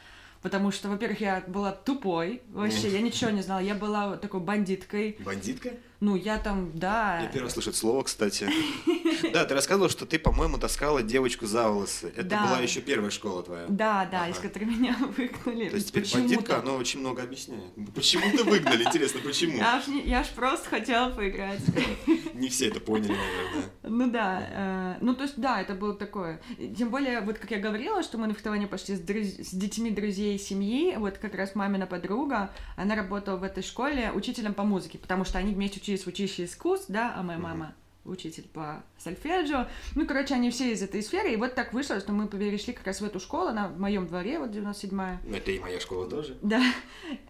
[0.44, 3.60] Потому что, во-первых, я была тупой, вообще, я ничего не знала.
[3.60, 5.16] Я была такой бандиткой.
[5.20, 5.70] Бандитка?
[6.00, 7.18] Ну, я там, да.
[7.22, 8.46] Я первый слышу это слово, кстати.
[9.32, 12.12] Да, ты рассказывал, что ты, по-моему, таскала девочку за волосы.
[12.14, 12.46] Это Да.
[12.46, 13.64] была еще первая школа твоя.
[13.70, 14.32] Да, да, Ага.
[14.32, 15.70] из которой меня выгнали.
[15.70, 17.72] То есть теперь бандитка, оно очень много объясняет.
[17.94, 19.56] Почему-то выгнали, интересно, почему?
[19.56, 21.60] Я ж, не- я ж просто хотела поиграть.
[22.34, 23.70] Не все это поняли, наверное.
[23.94, 26.40] Ну да, э, ну то есть да, это было такое.
[26.76, 29.92] Тем более, вот как я говорила, что мы на фехтование пошли с, друз- с детьми
[29.92, 34.98] друзей семьи, вот как раз мамина подруга, она работала в этой школе учителем по музыке,
[34.98, 39.66] потому что они вместе учились в училище искусств, да, а моя мама учитель по сольфеджио.
[39.94, 42.86] Ну, короче, они все из этой сферы, и вот так вышло, что мы перешли как
[42.86, 46.08] раз в эту школу, она в моем дворе, вот 97-я, Ну, это и моя школа
[46.08, 46.36] тоже.
[46.42, 46.62] да,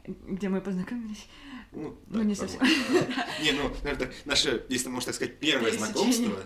[0.07, 1.27] где мы познакомились.
[1.73, 3.15] Ну, Ну, так, не нормально.
[3.43, 6.39] Не, ну, наверное, наше, если можно так сказать, первое знакомство.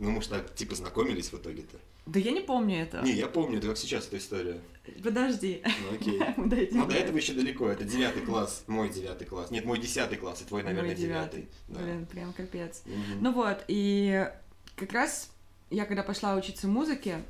[0.00, 1.76] Ну, может, так, типа, знакомились в итоге-то.
[2.06, 3.02] Да я не помню это.
[3.02, 4.58] Не, я помню, это как сейчас эта история.
[5.04, 5.62] Подожди.
[5.62, 6.18] Ну, окей.
[6.38, 9.50] Мы дойдем Ну, до этого еще далеко, это девятый класс, мой девятый класс.
[9.50, 11.50] Нет, мой десятый класс, и твой, Мой наверное, девятый.
[11.68, 11.80] Да.
[11.80, 12.82] Блин, прям капец.
[12.86, 13.22] Мгм.
[13.22, 14.26] Ну вот, и
[14.74, 15.30] как раз
[15.68, 17.22] я когда пошла учиться музыке,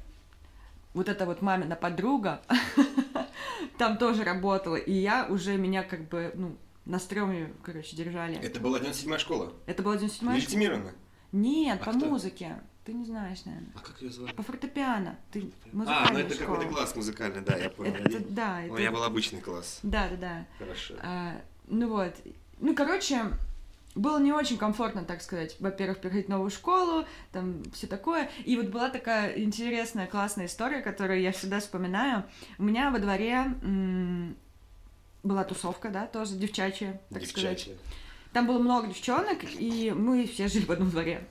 [0.94, 2.40] вот эта вот мамина подруга
[3.78, 8.36] там тоже работала, и я уже меня как бы, ну, на стреме, короче, держали.
[8.36, 9.52] Это была 97-я школа.
[9.66, 10.36] Это была 97 школа?
[10.36, 10.92] Легитимирована.
[11.32, 12.06] Нет, А по кто?
[12.06, 12.58] музыке.
[12.84, 13.70] Ты не знаешь, наверное.
[13.74, 14.32] А как ее звали?
[14.32, 15.16] По фортепиано.
[15.30, 16.56] Ты А, ну музыкальная это школа.
[16.56, 17.94] какой-то класс музыкальный, да, я понял.
[17.94, 18.72] Это- это- да, это...
[18.72, 19.80] У меня был обычный класс.
[19.82, 20.46] Да, да, да.
[20.58, 20.94] Хорошо.
[21.02, 22.14] А, ну вот.
[22.58, 23.26] Ну, короче,
[23.94, 25.56] было не очень комфортно, так сказать.
[25.60, 28.30] Во-первых, переходить в новую школу, там все такое.
[28.44, 32.24] И вот была такая интересная, классная история, которую я всегда вспоминаю.
[32.58, 34.36] У меня во дворе м,
[35.22, 37.68] была тусовка, да, тоже девчачья, так сказать.
[38.32, 41.26] Там было много девчонок, и мы все жили в одном дворе.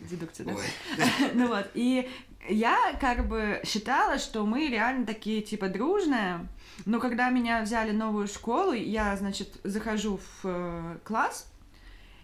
[0.00, 0.54] Дедукция, да?
[1.34, 2.10] Ну вот, и
[2.48, 6.46] я как бы считала, что мы реально такие, типа, дружные,
[6.86, 11.46] но когда меня взяли новую школу, я, значит, захожу в э, класс,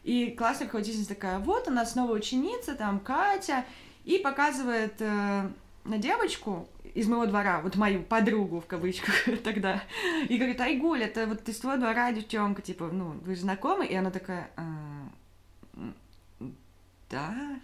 [0.05, 3.64] и классная руководительница такая, вот у нас новая ученица, там, Катя,
[4.05, 5.51] и показывает э,
[5.85, 9.83] на девочку из моего двора, вот мою подругу, в кавычках, тогда,
[10.29, 13.87] и говорит, Айгуль, это вот из твоего двора девчонка, типа, ну, вы же знакомы?
[13.87, 15.09] И она такая, «А,
[17.11, 17.61] да.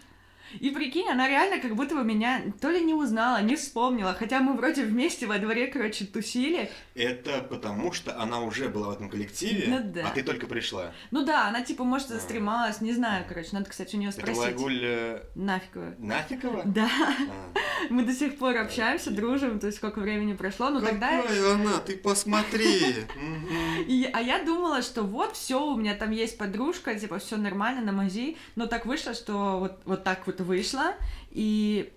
[0.61, 4.41] И прикинь, она реально как будто бы меня то ли не узнала, не вспомнила, хотя
[4.41, 6.71] мы вроде вместе во дворе, короче, тусили.
[6.95, 10.09] Это потому, что она уже была в этом коллективе, Ну да.
[10.09, 10.93] а ты только пришла.
[11.11, 14.39] Ну да, она типа, может, застремалась, не знаю, короче, надо, кстати, у нее Это спросить.
[14.57, 15.93] Лагуль э, Нафиг его.
[15.99, 16.63] Нафикова?
[16.65, 16.89] Да,
[17.29, 17.59] А.
[17.91, 21.23] мы до сих пор общаемся, дружим, то есть сколько времени прошло, но тогда...
[21.23, 22.95] Какая она, ты посмотри.
[23.89, 27.81] И, а я думала, что вот все, у меня там есть подружка, типа все нормально
[27.83, 30.95] на мази, но так вышло, что вот, вот так вот вышла,
[31.31, 31.93] и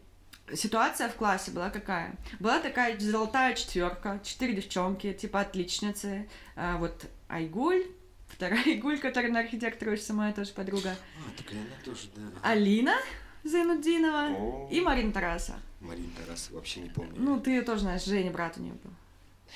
[0.54, 2.16] ситуация в классе была какая?
[2.40, 6.28] Была такая золотая четверка, четыре девчонки, типа отличницы.
[6.56, 7.86] А, вот Айгуль,
[8.28, 10.96] вторая Айгуль, которая на архитектора учится, моя тоже подруга.
[10.96, 12.24] А, так и она тоже, да.
[12.44, 12.96] Алина
[13.44, 14.70] Зайнуддинова О.
[14.72, 15.60] и Марина Тараса.
[15.80, 17.14] Марина Тарас, вообще не помню.
[17.16, 18.92] Ну, ты ее тоже знаешь, Женя, брат у нее был.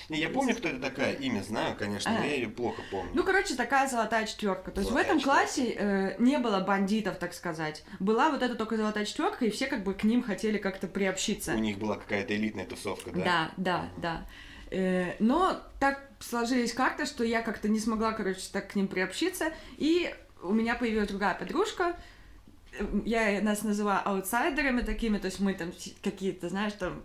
[0.10, 2.26] Не, я помню, кто это такая, имя знаю, конечно, но А.
[2.26, 3.12] я ее плохо помню.
[3.14, 4.72] Ну, короче, такая золотая четверка.
[4.72, 5.42] То есть Золотая в этом четвёрка.
[5.42, 7.84] классе э, не было бандитов, так сказать.
[8.00, 11.54] Была вот эта только золотая четверка, и все как бы к ним хотели как-то приобщиться.
[11.54, 13.24] У них была какая-то элитная тусовка, да?
[13.24, 14.26] Да, да, да.
[14.72, 19.52] Э, но так сложились карты, что я как-то не смогла, короче, так к ним приобщиться,
[19.78, 21.98] и у меня появилась другая подружка.
[22.80, 27.04] Э, Я нас называю аутсайдерами такими, то есть мы там какие-то, знаешь, там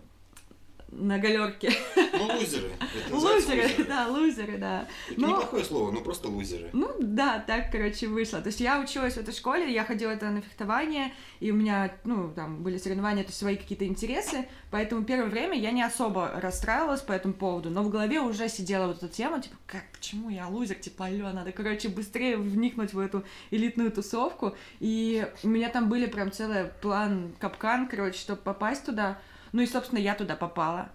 [0.89, 1.71] на галерке.
[2.13, 2.71] Ну, лузеры.
[3.11, 4.87] Называется Лузеры, да, лузеры, да.
[5.11, 6.69] Это Но- неплохое слово, ну просто лузеры.
[6.73, 8.39] Ну да, так, короче, вышло.
[8.41, 11.91] То есть я училась в этой школе, я ходила это на фехтование, и у меня,
[12.03, 16.31] ну, там были соревнования, то есть свои какие-то интересы, поэтому первое время я не особо
[16.41, 20.29] расстраивалась по этому поводу, но в голове уже сидела вот эта тема, типа, как, почему
[20.29, 25.69] я лузер, типа, алё, надо, короче, быстрее вникнуть в эту элитную тусовку, и у меня
[25.69, 29.19] там были прям целый план капкан, короче, чтобы попасть туда,
[29.51, 30.89] ну и, собственно, я туда попала.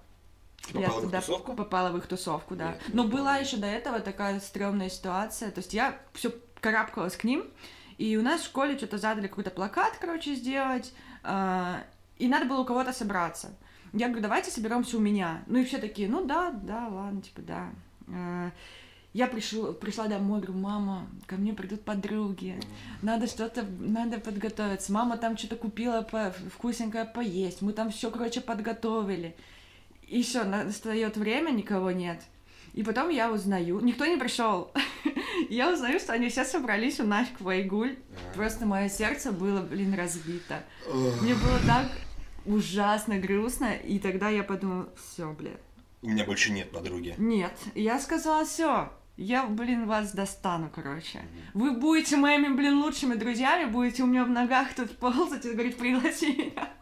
[0.72, 1.54] Ты Я попала в туда тусовку?
[1.54, 2.66] попала в их тусовку, да.
[2.66, 5.50] Я не Но была еще до этого такая стрёмная ситуация.
[5.50, 7.44] То есть я все карабкалась к ним,
[7.98, 10.92] и у нас в школе что-то задали какой-то плакат, короче, сделать,
[11.24, 11.82] а,
[12.18, 13.56] и надо было у кого-то собраться.
[13.92, 15.42] Я говорю, давайте соберемся у меня.
[15.46, 17.70] Ну и все такие, ну да, да, ладно, типа да.
[19.12, 22.59] Я пришла, пришла домой, говорю, мама, ко мне придут подруги,
[23.03, 24.90] надо что-то, надо подготовиться.
[24.90, 29.37] Мама там что-то купила по, вкусненькое поесть, мы там все, короче, подготовили.
[30.09, 32.22] И все, настает время, никого нет.
[32.72, 34.72] И потом я узнаю, никто не пришел.
[35.51, 37.96] Я узнаю, что они все собрались у нас в Айгуль.
[38.31, 38.35] А.
[38.35, 40.62] Просто мое сердце было, блин, разбито.
[41.20, 41.90] Мне было так
[42.46, 45.57] ужасно грустно, и тогда я подумала, все, блин,
[46.01, 47.14] У меня больше нет подруги.
[47.18, 47.53] нет.
[47.75, 48.90] Я сказала, все,
[49.22, 51.22] я, блин, вас достану, короче.
[51.54, 55.76] Вы будете моими, блин, лучшими друзьями, будете у меня в ногах тут ползать и говорить,
[55.76, 56.68] пригласи меня.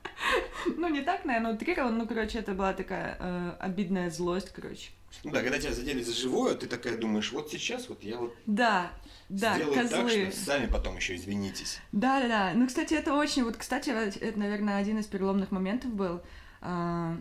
[0.76, 4.90] Ну, не так, наверное, утрировано, ну, короче, это была такая э, обидная злость, короче.
[5.24, 8.34] Ну да, когда тебя задели за живое, ты такая думаешь, вот сейчас вот я вот
[8.44, 8.90] Да,
[9.30, 10.30] да, сделаю так, козлы.
[10.30, 11.80] что сами потом еще извинитесь.
[11.92, 12.52] Да, да, да.
[12.54, 16.20] Ну, кстати, это очень, вот, кстати, это, наверное, один из переломных моментов был.
[16.60, 17.16] А.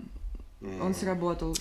[0.62, 1.55] Он сработал.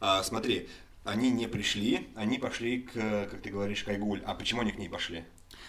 [0.00, 0.68] А, смотри,
[1.06, 2.92] они не пришли, они пошли к,
[3.30, 4.22] как ты говоришь, к Айгуль.
[4.26, 5.24] А почему они к ней пошли?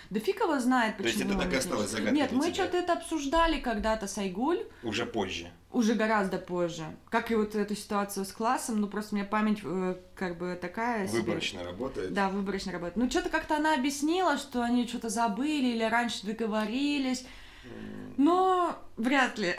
[0.10, 1.20] Да фиг его знает, То почему.
[1.20, 5.06] есть это так и осталось загадкой Нет, мы что-то это обсуждали когда-то с Айгуль, Уже
[5.06, 5.52] позже.
[5.72, 6.86] уже гораздо позже.
[7.10, 10.58] Как и вот эту ситуацию с классом, ну, просто у меня память э, как бы
[10.60, 11.20] такая себе.
[11.20, 12.14] Выборочно работает.
[12.14, 12.96] Да, выборочно работает.
[12.98, 17.26] Ну, что-то как-то она объяснила, что они что-то забыли или раньше договорились,
[18.18, 19.56] но вряд ли,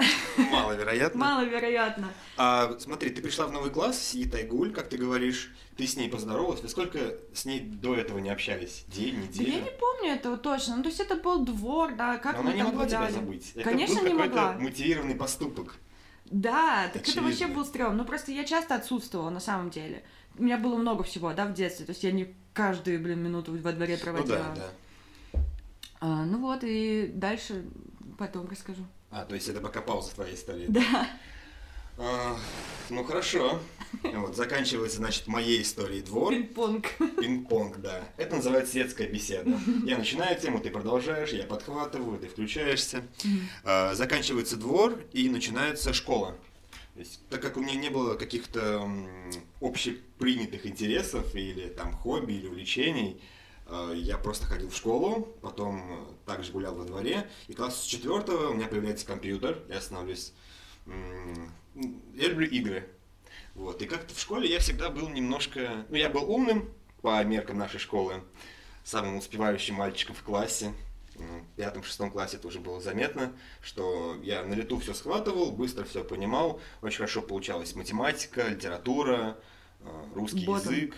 [0.50, 1.18] Маловероятно.
[1.20, 2.08] маловероятно.
[2.36, 6.08] А смотри, ты пришла в новый класс, сидит Айгуль, как ты говоришь, ты с ней
[6.10, 6.60] поздоровалась.
[6.60, 6.98] Вы сколько
[7.32, 8.84] с ней до этого не общались?
[8.88, 9.52] День, Да неделю?
[9.52, 10.76] я не помню этого точно.
[10.76, 13.14] Ну, то есть это был двор, да, как Но мы она не могла тебя гуляли.
[13.14, 13.52] забыть.
[13.54, 14.52] Это Конечно, был не могла.
[14.54, 15.76] мотивированный поступок.
[16.24, 17.54] Да, так это вообще Очевидно.
[17.54, 17.96] был стрём.
[17.96, 20.02] Ну, просто я часто отсутствовала, на самом деле.
[20.36, 21.86] У меня было много всего, да, в детстве.
[21.86, 24.38] То есть я не каждую, блин, минуту во дворе Ну проводила.
[24.38, 25.40] да, да.
[26.00, 27.64] А, ну вот, и дальше
[28.18, 28.84] потом расскажу.
[29.10, 30.66] А, то есть это пока пауза твоей истории.
[30.68, 31.08] Да.
[31.96, 32.36] А,
[32.90, 33.58] ну хорошо.
[34.02, 36.32] Вот, заканчивается, значит, моей историей двор.
[36.32, 36.86] Пинг-понг.
[37.20, 38.04] Пинг-понг, да.
[38.16, 39.58] Это называется светская беседа.
[39.84, 43.02] Я начинаю тему, ты продолжаешь, я подхватываю, ты включаешься.
[43.64, 46.36] А, Заканчивается двор и начинается школа.
[46.94, 48.88] То есть, так как у меня не было каких-то
[49.60, 53.20] общепринятых интересов или там хобби или увлечений,
[53.94, 58.48] я просто ходил в школу, потом э, также гулял во дворе, и класс с четвертого
[58.48, 60.32] у меня появляется компьютер, я становлюсь...
[62.14, 62.88] Я люблю игры.
[63.54, 63.82] Вот.
[63.82, 65.84] И как-то в школе я всегда был немножко...
[65.90, 68.22] Ну, я был умным по меркам нашей школы,
[68.84, 70.72] самым успевающим мальчиком в классе.
[71.14, 76.04] В пятом-шестом классе это уже было заметно, что я на лету все схватывал, быстро все
[76.04, 79.57] понимал, очень хорошо получалась математика, литература, э,
[80.14, 80.72] русский Ботом.
[80.72, 80.94] язык.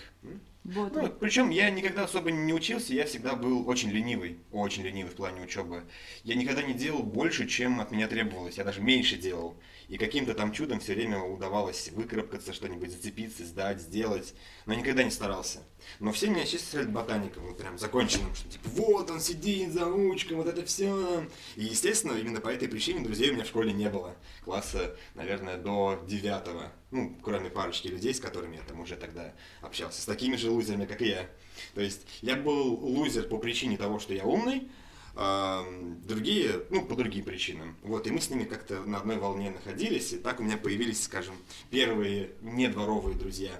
[0.64, 5.16] Ну, причем я никогда особо не учился, я всегда был очень ленивый, очень ленивый в
[5.16, 5.84] плане учебы.
[6.22, 9.56] Я никогда не делал больше, чем от меня требовалось, я даже меньше делал.
[9.90, 15.10] И каким-то там чудом все время удавалось выкарабкаться, что-нибудь зацепиться, сдать, сделать, но никогда не
[15.10, 15.64] старался.
[15.98, 20.34] Но все меня числят ботаником, вот прям законченным, что типа вот он сидит за ручкой,
[20.34, 21.26] вот это все.
[21.56, 24.14] И естественно, именно по этой причине друзей у меня в школе не было.
[24.44, 26.72] Класса, наверное, до девятого.
[26.92, 30.02] Ну, кроме парочки людей, с которыми я там уже тогда общался.
[30.02, 31.28] С такими же лузерами, как и я.
[31.74, 34.70] То есть я был лузер по причине того, что я умный,
[35.14, 37.76] другие, ну, по другим причинам.
[37.82, 41.02] Вот, и мы с ними как-то на одной волне находились, и так у меня появились,
[41.02, 41.34] скажем,
[41.70, 43.52] первые недворовые друзья.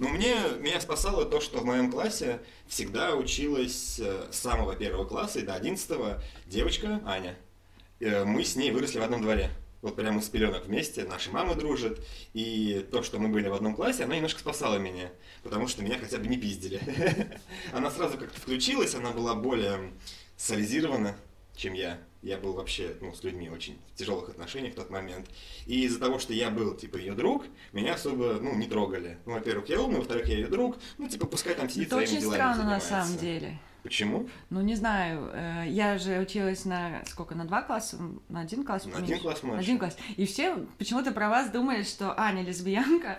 [0.00, 5.04] Но мне, меня спасало то, что в моем классе всегда училась э, с самого первого
[5.04, 7.36] класса и до одиннадцатого девочка Аня.
[8.00, 9.50] Э, мы с ней выросли в одном дворе.
[9.82, 12.00] Вот прямо с пеленок вместе, наши мамы дружат,
[12.32, 15.10] и то, что мы были в одном классе, оно немножко спасало меня,
[15.42, 16.80] потому что меня хотя бы не пиздили.
[17.72, 19.92] Она сразу как-то включилась, она была более
[20.40, 21.14] социализирована,
[21.54, 21.98] чем я.
[22.22, 25.26] Я был вообще ну, с людьми очень в тяжелых отношениях в тот момент.
[25.66, 29.18] И из-за того, что я был, типа, ее друг, меня особо, ну, не трогали.
[29.26, 30.76] Ну, во-первых, я умный, во-вторых, я ее друг.
[30.98, 32.88] Ну, типа, пускай там сидит Это своими очень делами странно на занимается.
[32.88, 33.58] самом деле.
[33.82, 34.28] Почему?
[34.50, 37.98] Ну, не знаю, э, я же училась на сколько, на два класса,
[38.28, 38.84] на один класс?
[38.84, 39.64] На один класс На младше.
[39.64, 39.96] один класс.
[40.16, 43.18] И все почему-то про вас думали, что Аня лесбиянка,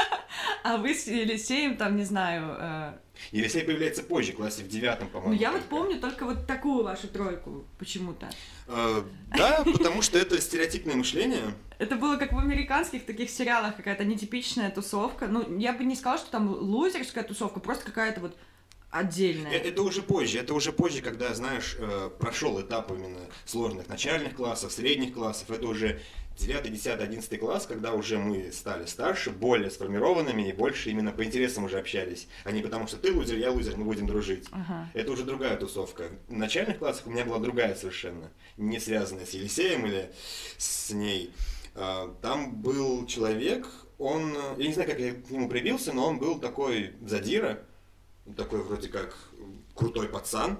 [0.64, 2.98] а вы с Елисеем там, не знаю...
[3.32, 5.34] э, Елисей появляется позже, в классе в девятом, по-моему.
[5.34, 8.28] Ну, я вот помню только вот такую вашу тройку почему-то.
[8.66, 9.02] Э,
[9.36, 11.54] да, потому что это стереотипное мышление.
[11.78, 15.26] Это было как в американских таких сериалах, какая-то нетипичная тусовка.
[15.28, 18.36] Ну, я бы не сказала, что там лузерская тусовка, просто какая-то вот
[18.90, 19.52] отдельная.
[19.52, 24.34] Э, Это уже позже, это уже позже, когда, знаешь, э, прошел этап именно сложных начальных
[24.36, 26.00] классов, средних классов, это уже
[26.38, 31.24] 9, 10, 11 класс, когда уже мы стали старше, более сформированными и больше именно по
[31.24, 34.46] интересам уже общались, а не потому что ты лузер, я лузер, мы будем дружить.
[34.52, 34.88] Ага.
[34.94, 36.10] Это уже другая тусовка.
[36.28, 40.10] В начальных классах у меня была другая совершенно, не связанная с Елисеем или
[40.56, 41.32] с ней.
[41.74, 43.66] А, Там был человек,
[43.98, 47.64] он, э, я не знаю, как я к нему привился, но он был такой задира,
[48.36, 49.16] такой вроде как
[49.74, 50.58] крутой пацан,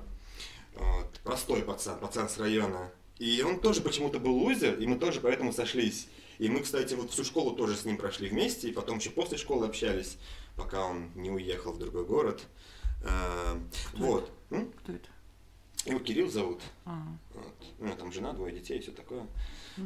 [0.75, 2.91] вот, простой пацан, пацан с района.
[3.19, 6.09] И он тоже почему-то был лузер, и мы тоже поэтому сошлись.
[6.39, 9.39] И мы, кстати, вот всю школу тоже с ним прошли вместе, и потом еще после
[9.39, 10.19] школы общались,
[10.57, 12.43] пока он не уехал в другой город.
[13.05, 13.61] А,
[13.93, 14.31] Кто Вот.
[14.51, 14.73] М?
[14.73, 15.09] Кто это?
[15.89, 16.61] Его Кирилл зовут.
[16.85, 17.19] Ага.
[17.35, 17.55] Вот.
[17.79, 19.27] У него там жена, двое детей, все такое.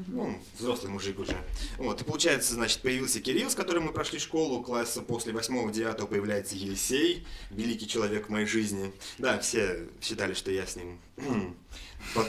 [0.08, 1.36] Ну, взрослый мужик уже.
[1.76, 6.56] Вот, и получается, значит, появился Кирилл, с которым мы прошли школу, класса после 8-9 появляется
[6.56, 8.92] Елисей, великий человек в моей жизни.
[9.18, 10.98] Да, все считали, что я с ним...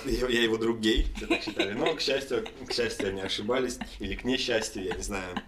[0.06, 1.74] я его друг гей, все так считали.
[1.74, 3.80] Но, к счастью, к счастью, они ошибались.
[4.00, 5.42] Или к несчастью, я не знаю.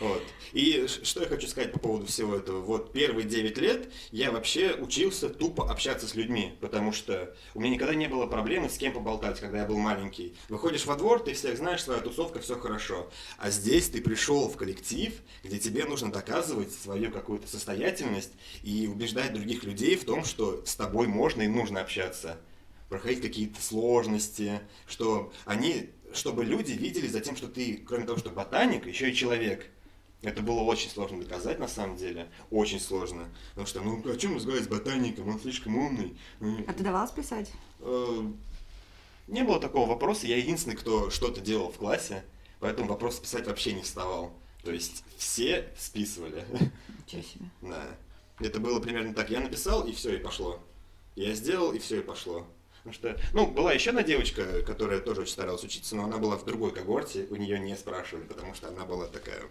[0.00, 0.22] Вот.
[0.52, 2.60] И что я хочу сказать по поводу всего этого.
[2.60, 7.74] Вот первые 9 лет я вообще учился тупо общаться с людьми, потому что у меня
[7.74, 10.34] никогда не было проблемы с кем поболтать, когда я был маленький.
[10.48, 13.10] Выходишь во двор, ты всех знаешь, своя тусовка, все хорошо.
[13.38, 15.12] А здесь ты пришел в коллектив,
[15.44, 18.32] где тебе нужно доказывать свою какую-то состоятельность
[18.62, 22.38] и убеждать других людей в том, что с тобой можно и нужно общаться
[22.88, 28.30] проходить какие-то сложности, что они, чтобы люди видели за тем, что ты, кроме того, что
[28.30, 29.70] ботаник, еще и человек.
[30.22, 33.28] Это было очень сложно доказать на самом деле, очень сложно.
[33.50, 36.16] Потому что, ну, о чем разговаривать с ботаником, он слишком умный.
[36.66, 37.50] А ты давалась писать?
[37.80, 38.22] э,
[39.28, 42.22] Не было такого вопроса, я единственный, кто что-то делал в классе,
[42.58, 44.32] поэтому вопрос писать вообще не вставал.
[44.62, 46.44] То есть все списывали.
[47.06, 47.44] Ничего себе.
[47.62, 47.86] Да.
[48.40, 49.30] Это было примерно так.
[49.30, 50.60] Я написал, и все, и пошло.
[51.16, 52.46] Я сделал, и все, и пошло.
[52.82, 56.36] Потому что, ну, была еще одна девочка, которая тоже очень старалась учиться, но она была
[56.36, 59.42] в другой когорте, у нее не спрашивали, потому что она была такая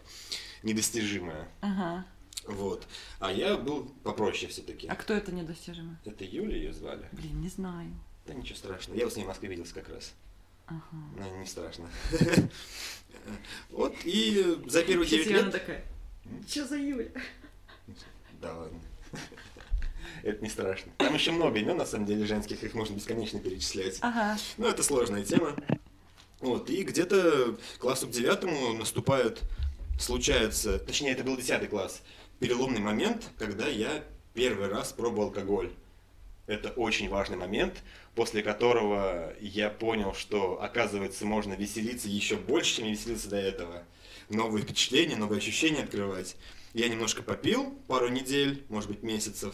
[0.63, 1.47] недостижимая.
[1.61, 2.05] Ага.
[2.47, 2.87] Вот.
[3.19, 4.87] А я был попроще все-таки.
[4.87, 5.99] А кто это недостижимо?
[6.05, 7.07] Это Юля ее звали.
[7.11, 7.91] Блин, не знаю.
[8.25, 8.97] Да ничего страшного.
[8.97, 10.13] Я вот с ней в Москве виделся как раз.
[10.65, 10.81] Ага.
[11.17, 11.89] Ну, не страшно.
[13.69, 15.51] Вот, и за первые 9 Кстати, она лет...
[15.51, 15.85] такая,
[16.47, 17.09] что за Юля?
[18.39, 18.79] Да ладно.
[20.23, 20.91] Это не страшно.
[20.97, 23.97] Там еще много имен, на самом деле, женских, их можно бесконечно перечислять.
[24.01, 24.37] Ага.
[24.57, 25.55] Ну, это сложная тема.
[26.39, 29.41] Вот, и где-то классу к девятому наступает,
[29.99, 32.01] случается, точнее, это был десятый класс,
[32.39, 35.71] переломный момент, когда я первый раз пробовал алкоголь.
[36.47, 37.83] Это очень важный момент,
[38.15, 43.83] после которого я понял, что, оказывается, можно веселиться еще больше, чем я веселился до этого.
[44.29, 46.35] Новые впечатления, новые ощущения открывать.
[46.73, 49.53] Я немножко попил пару недель, может быть, месяцев.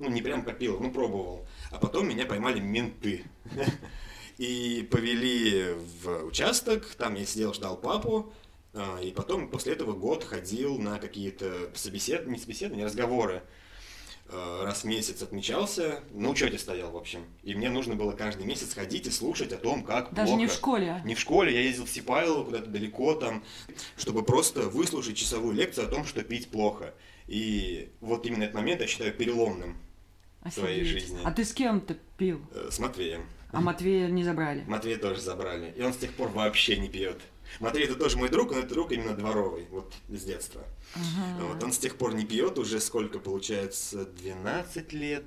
[0.00, 1.46] Ну, не прям попил, ну, пробовал.
[1.70, 3.24] А потом меня поймали менты.
[4.38, 8.32] И повели в участок, там я сидел, ждал папу,
[8.72, 13.42] а, и потом после этого год ходил на какие-то собеседования, не собеседования, разговоры.
[14.30, 17.26] А, Раз в месяц отмечался, на учете стоял, в общем.
[17.42, 20.48] И мне нужно было каждый месяц ходить и слушать о том, как Даже не в
[20.48, 20.54] плохо.
[20.58, 20.90] школе.
[21.02, 21.06] а?
[21.06, 23.44] Не в школе, я ездил в Сипайлово, куда-то далеко там,
[23.98, 26.94] чтобы просто выслушать часовую лекцию о том, что пить плохо.
[27.26, 29.76] И вот именно этот момент я считаю переломным
[30.48, 31.18] своей жизни.
[31.24, 32.40] А ты с кем-то пил?
[32.54, 33.26] э, с Матвеем.
[33.52, 34.64] А Матвея не забрали?
[34.66, 35.74] Матвея тоже забрали.
[35.76, 37.20] И он с тех пор вообще не пьет.
[37.58, 40.62] Матвей это тоже мой друг, но это друг именно дворовый, вот с детства.
[40.94, 41.46] Ага.
[41.46, 45.24] Вот, он с тех пор не пьет, уже сколько получается, 12 лет.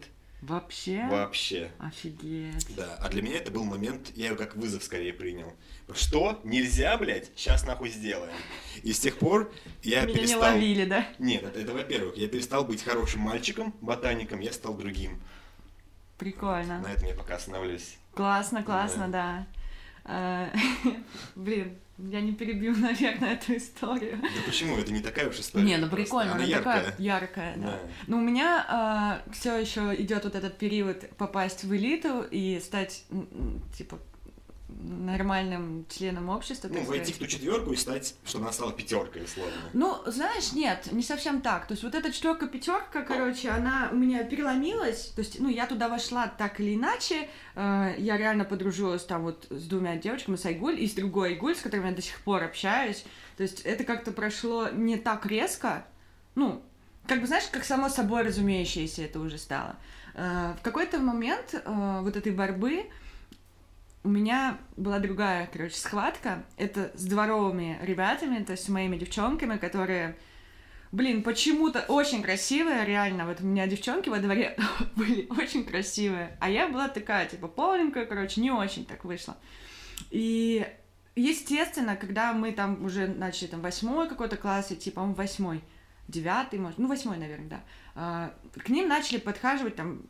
[0.48, 1.08] Вообще?
[1.10, 1.72] Вообще.
[1.80, 2.76] Офигеть.
[2.76, 5.54] Да, а для меня это был момент, я его как вызов скорее принял.
[5.94, 6.42] Что?
[6.44, 7.32] Нельзя, блядь?
[7.36, 8.36] Сейчас нахуй сделаем.
[8.84, 10.42] И с тех пор я Меня перестал...
[10.42, 11.08] не ловили, да?
[11.18, 15.22] Нет, это, это во-первых, я перестал быть хорошим мальчиком, ботаником, я стал другим.
[16.18, 16.80] Прикольно.
[16.82, 17.96] На этом я пока остановлюсь.
[18.14, 19.26] Классно, классно, да.
[19.26, 19.63] А,
[21.36, 24.20] Блин, я не перебью, наверное, эту историю.
[24.22, 24.78] Да почему?
[24.78, 25.64] Это не такая уж история.
[25.66, 26.84] Не, ну прикольно, Она она яркая.
[26.84, 27.68] такая яркая, да.
[27.68, 27.80] Да.
[28.08, 33.06] Ну, у меня все еще идет вот этот период попасть в элиту и стать,
[33.78, 34.00] типа,
[34.84, 36.68] нормальным членом общества.
[36.68, 37.16] Ну, войти сказать.
[37.16, 39.54] в ту четверку и стать, чтобы она стала пятеркой, условно.
[39.74, 41.68] Ну, знаешь, нет, не совсем так.
[41.68, 45.08] То есть вот эта четверка пятерка, короче, она у меня переломилась.
[45.16, 47.30] То есть, ну, я туда вошла так или иначе.
[47.56, 51.56] Э, Я реально подружилась там вот с двумя девочками, с Айгуль и с другой Айгуль,
[51.56, 53.06] с которыми я до сих пор общаюсь.
[53.38, 55.86] То есть это как-то прошло не так резко.
[56.36, 56.62] Ну,
[57.08, 59.76] как бы, знаешь, как само собой разумеющееся это уже стало.
[60.16, 62.86] Э, В какой-то момент э, вот этой борьбы
[64.04, 66.44] у меня была другая, короче, схватка.
[66.58, 70.18] Это с дворовыми ребятами, то есть с моими девчонками, которые,
[70.92, 73.26] блин, почему-то очень красивые, реально.
[73.26, 74.58] Вот у меня девчонки во дворе
[74.96, 79.38] были очень красивые, а я была такая, типа, полненькая, короче, не очень так вышло.
[80.12, 80.68] И,
[81.16, 85.64] естественно, когда мы там уже начали там восьмой какой-то класс идти, по-моему, восьмой,
[86.10, 87.62] девятый, может, ну, восьмой, наверное, да,
[87.96, 90.02] а, к ним начали подхаживать там,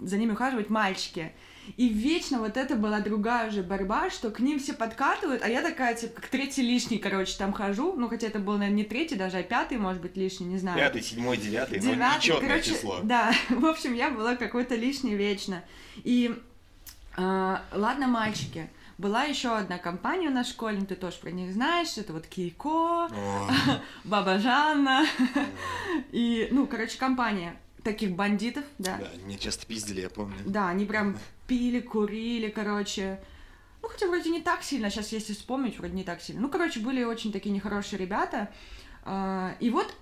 [0.00, 1.32] за ними ухаживать мальчики.
[1.76, 5.62] И вечно вот это была другая уже борьба, что к ним все подкатывают, а я
[5.62, 7.94] такая, типа, как третий лишний, короче, там хожу.
[7.96, 10.78] Ну, хотя это был, наверное, не третий даже, а пятый, может быть, лишний, не знаю.
[10.78, 13.00] Пятый, седьмой, девятый, ну, Девятый, нечетное короче, число.
[13.02, 15.62] Да, в общем, я была какой-то лишний вечно.
[16.02, 16.34] И
[17.16, 18.68] а, ладно, мальчики.
[18.98, 22.12] Была еще одна компания у нас в школе, ну, ты тоже про них знаешь, это
[22.12, 23.08] вот Кейко,
[24.04, 25.06] Баба Жанна,
[26.12, 28.98] и, ну, короче, компания таких бандитов, да.
[28.98, 30.36] Да, меня часто пиздили, я помню.
[30.44, 33.20] Да, они прям пили, курили, короче.
[33.82, 36.40] Ну, хотя вроде не так сильно, сейчас если вспомнить, вроде не так сильно.
[36.42, 38.50] Ну, короче, были очень такие нехорошие ребята.
[39.04, 39.94] А, И вот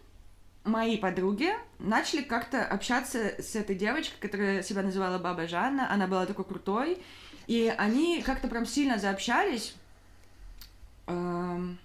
[0.64, 5.90] мои подруги начали как-то общаться с этой девочкой, которая себя называла Баба Жанна.
[5.92, 6.98] Она была такой крутой.
[7.46, 9.74] И они как-то прям сильно заобщались.
[11.06, 11.78] Эм,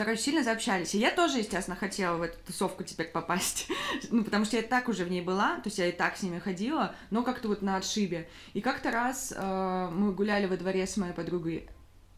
[0.00, 0.94] Короче, сильно заобщались.
[0.94, 3.68] И я тоже, естественно, хотела в эту тусовку теперь попасть.
[4.10, 6.16] ну, потому что я и так уже в ней была, то есть я и так
[6.16, 8.26] с ними ходила, но как-то вот на отшибе.
[8.54, 11.68] И как-то раз э, мы гуляли во дворе с моей подругой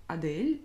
[0.06, 0.62] Адель.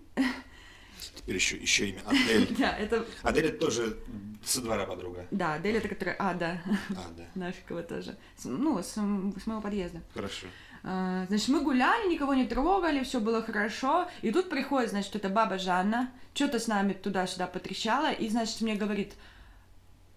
[1.16, 2.54] Теперь еще, еще имя Адель.
[2.56, 3.04] да, это...
[3.24, 3.98] Адель это тоже
[4.44, 5.26] со двора подруга.
[5.32, 6.14] Да, Адель это которая...
[6.20, 7.26] А, да, А, да.
[7.34, 8.16] Нафикова тоже.
[8.44, 10.02] Ну, с, с моего подъезда.
[10.14, 10.46] Хорошо.
[10.84, 14.08] А, Значит, мы гуляли, никого не трогали, все было хорошо.
[14.22, 18.74] И тут приходит, значит, эта баба Жанна, что-то с нами туда-сюда потрещала, и, значит, мне
[18.74, 19.14] говорит,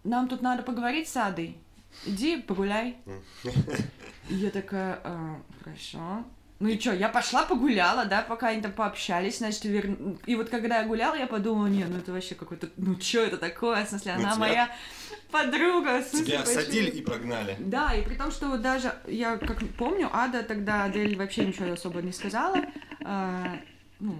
[0.03, 1.57] нам тут надо поговорить с Адой.
[2.05, 2.97] Иди погуляй.
[4.29, 6.23] И я такая, «А, хорошо.
[6.59, 10.49] Ну и что, я пошла погуляла, да, пока они там пообщались, значит, вер- и вот
[10.49, 13.89] когда я гуляла, я подумала, не, ну это вообще какой-то, ну что это такое, в
[13.89, 14.69] смысле, она моя
[15.31, 17.55] подруга, смысле, Тебя почему?» осадили и прогнали.
[17.59, 22.01] Да, и при том, что даже, я как помню, Ада тогда Адель вообще ничего особо
[22.01, 22.57] не сказала.
[23.03, 23.59] А,
[23.99, 24.19] ну,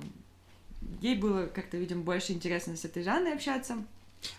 [1.01, 3.78] ей было как-то, видимо, больше интересно с этой Жанной общаться.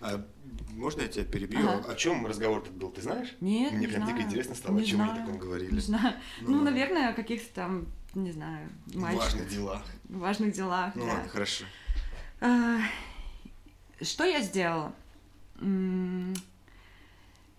[0.01, 0.25] А
[0.71, 1.69] можно я тебя перебью?
[1.69, 1.93] Ага.
[1.93, 3.35] О чем разговор тут был, ты знаешь?
[3.41, 4.17] Нет, Мне не прям знаю.
[4.17, 5.25] дико интересно стало, Не о чем они знаю.
[5.27, 5.73] таком говорили.
[5.75, 6.15] Не знаю.
[6.41, 9.83] Ну, Ну, наверное, о каких-то там, не знаю, мальчиках, Важных делах.
[10.09, 10.95] важных делах.
[10.95, 11.13] Ну да.
[11.15, 11.65] ладно, хорошо.
[12.41, 12.79] А,
[14.01, 14.93] Что я сделала?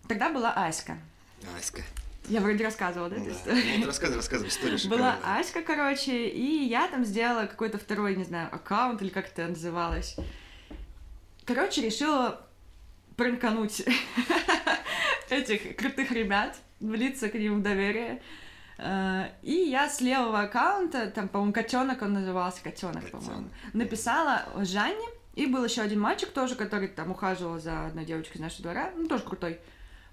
[0.08, 0.98] Тогда была Аська.
[1.58, 1.82] Аська.
[2.30, 3.38] Я вроде рассказывала, да, Ну, эту да.
[3.40, 3.80] историю?
[3.80, 5.18] Ну, рассказывай, рассказывай, история Была.
[5.24, 10.16] Аська, короче, и я там сделала какой-то второй, не знаю, аккаунт или как это называлось.
[11.46, 12.46] Короче, решила
[13.18, 13.84] пранкануть
[15.30, 18.22] этих крутых ребят, влиться к ним в доверие.
[18.78, 25.08] Э, И я с левого аккаунта, там, по-моему, котенок он назывался, котенок, по-моему, написала Жанне.
[25.36, 28.92] И был еще один мальчик тоже, который там ухаживал за одной девочкой из нашего двора,
[28.96, 29.60] ну, тоже крутой.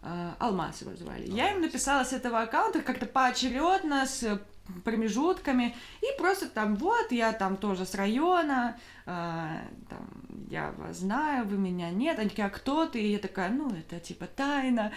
[0.03, 1.27] Э, Алмаз его звали.
[1.29, 4.41] Я им написала с этого аккаунта как-то поочередно, с
[4.85, 10.09] промежутками, и просто там, вот, я там тоже с района, э, там,
[10.49, 13.03] я вас знаю, вы меня нет, они такие, а кто ты?
[13.03, 14.93] И я такая, ну, это типа тайна.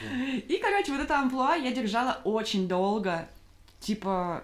[0.47, 3.27] И, короче, вот это амплуа я держала очень долго,
[3.79, 4.43] типа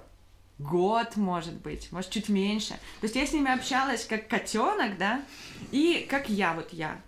[0.57, 2.73] год, может быть, может, чуть меньше.
[2.99, 5.21] То есть я с ними общалась как котенок, да,
[5.71, 6.99] и как я, вот я.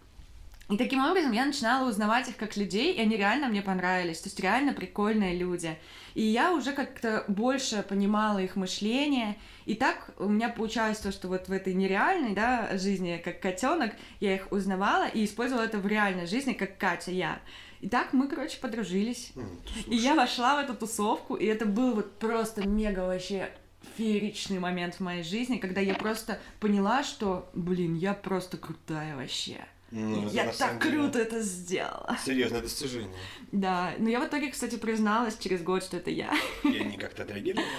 [0.71, 4.21] И таким образом я начинала узнавать их как людей, и они реально мне понравились.
[4.21, 5.77] То есть реально прикольные люди.
[6.13, 9.35] И я уже как-то больше понимала их мышление.
[9.65, 13.91] И так у меня получалось то, что вот в этой нереальной да, жизни, как котенок,
[14.21, 17.39] я их узнавала и использовала это в реальной жизни, как Катя я.
[17.81, 19.33] И так мы, короче, подружились.
[19.33, 23.51] Ты И я вошла в эту тусовку, и это был вот просто мега вообще
[23.97, 29.65] фееричный момент в моей жизни, когда я просто поняла, что, блин, я просто крутая вообще.
[29.91, 32.17] Ну, я так деле круто это сделала.
[32.25, 33.13] Серьезное достижение.
[33.51, 36.33] Да, но я в итоге, кстати, призналась через год, что это я.
[36.63, 37.65] И они как-то отреагировали?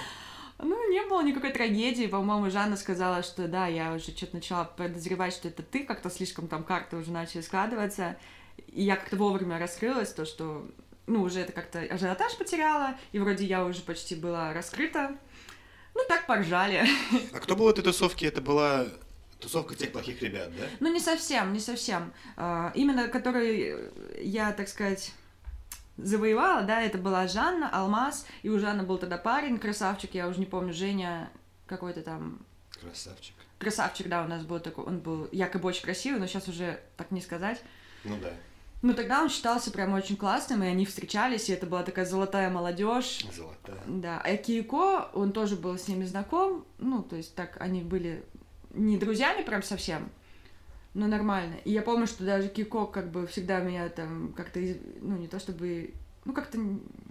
[0.65, 2.07] Ну, не было никакой трагедии.
[2.07, 6.47] По-моему, Жанна сказала, что да, я уже что-то начала подозревать, что это ты, как-то слишком
[6.47, 8.17] там карты уже начали складываться.
[8.69, 10.65] И я как-то вовремя раскрылась, то, что,
[11.09, 15.17] ну, уже это как-то ажиотаж потеряла, и вроде я уже почти была раскрыта.
[15.95, 16.87] Ну, так поржали.
[17.33, 18.27] А кто был в этой тусовке?
[18.27, 18.87] Это была
[19.43, 20.65] тусовка тех плохих ребят, да?
[20.81, 22.13] Ну, не совсем, не совсем.
[22.37, 23.91] А, Именно который
[24.23, 25.13] я, так сказать,
[25.97, 30.39] завоевала, да, это была Жанна, Алмаз, и у Жанны был тогда парень, красавчик, я уже
[30.41, 31.31] не помню, Женя
[31.67, 32.41] какой-то там
[32.81, 33.35] Красавчик.
[33.59, 37.11] красавчик, да, у нас был такой, он был якобы очень красивый, но сейчас уже так
[37.11, 37.63] не сказать.
[38.05, 38.31] Ну да,
[38.81, 42.51] Ну, тогда он считался прям очень классным, и они встречались, и это была такая золотая
[42.51, 43.25] молодежь.
[43.33, 43.79] золотая.
[43.87, 48.25] Да, а Кико, он тоже был с ними знаком, ну, то есть так они были
[48.73, 50.09] не друзьями прям совсем,
[50.95, 51.57] но нормально.
[51.65, 55.29] И я помню, что даже Кико как бы всегда меня там как-то, из- ну, не
[55.29, 55.95] то чтобы,
[56.25, 56.59] ну, как-то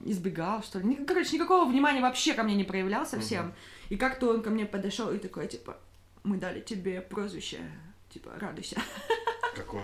[0.05, 0.95] избегал, что ли.
[1.05, 3.45] Короче, никакого внимания вообще ко мне не проявлял совсем.
[3.47, 3.53] Мгм.
[3.89, 5.77] И как-то он ко мне подошел и такой, типа,
[6.23, 7.59] мы дали тебе прозвище,
[8.09, 8.77] типа, радуйся.
[9.55, 9.83] Какое?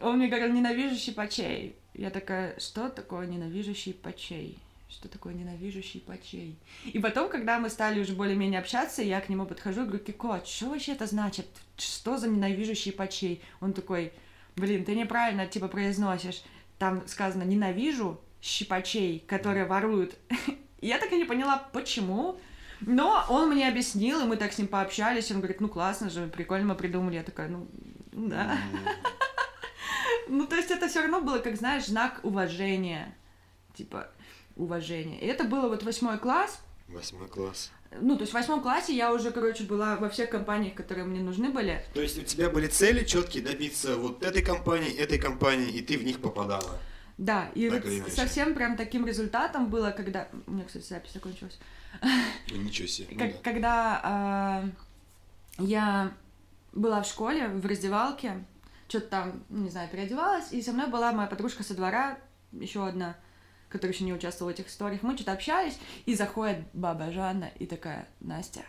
[0.00, 1.76] Он мне говорил, ненавижу щипачей.
[1.94, 4.58] Я такая, что такое ненавижу щипачей?
[4.88, 6.58] Что такое ненавижу щипачей?
[6.84, 10.42] И потом, когда мы стали уже более-менее общаться, я к нему подхожу и говорю, Кико,
[10.44, 11.46] что вообще это значит?
[11.76, 13.42] Что за ненавижу щипачей?
[13.60, 14.12] Он такой,
[14.56, 16.42] блин, ты неправильно, типа, произносишь.
[16.78, 20.16] Там сказано «ненавижу щипачей, которые воруют».
[20.80, 22.38] Я так и не поняла, почему.
[22.80, 25.30] Но он мне объяснил, и мы так с ним пообщались.
[25.30, 27.16] Он говорит, ну классно же, прикольно мы придумали.
[27.16, 27.68] Я такая, ну,
[28.12, 28.56] да.
[30.30, 33.16] Ну, то есть это все равно было, как знаешь, знак уважения.
[33.74, 34.10] Типа,
[34.58, 35.18] уважения.
[35.18, 36.60] И это было вот восьмой класс.
[36.88, 37.70] Восьмой класс.
[38.00, 41.20] Ну, то есть в восьмом классе я уже, короче, была во всех компаниях, которые мне
[41.20, 41.82] нужны были.
[41.94, 45.96] То есть у тебя были цели четкие добиться вот этой компании, этой компании, и ты
[45.96, 46.78] в них попадала.
[47.16, 50.28] Да, и Так вот совсем прям таким результатом было, когда...
[50.46, 51.58] У меня, кстати, запись закончилась.
[52.50, 53.08] Ну, ничего себе.
[53.10, 53.38] ну Как- да.
[53.42, 54.68] когда а,
[55.58, 56.12] я
[56.72, 58.44] была в школе, в раздевалке,
[58.86, 62.18] что-то там, не знаю, переодевалась, и со мной была моя подружка со двора,
[62.52, 63.16] еще одна,
[63.68, 65.02] которая еще не участвовала в этих историях.
[65.02, 68.64] Мы что-то общались, и заходит баба Жанна и такая, Настя,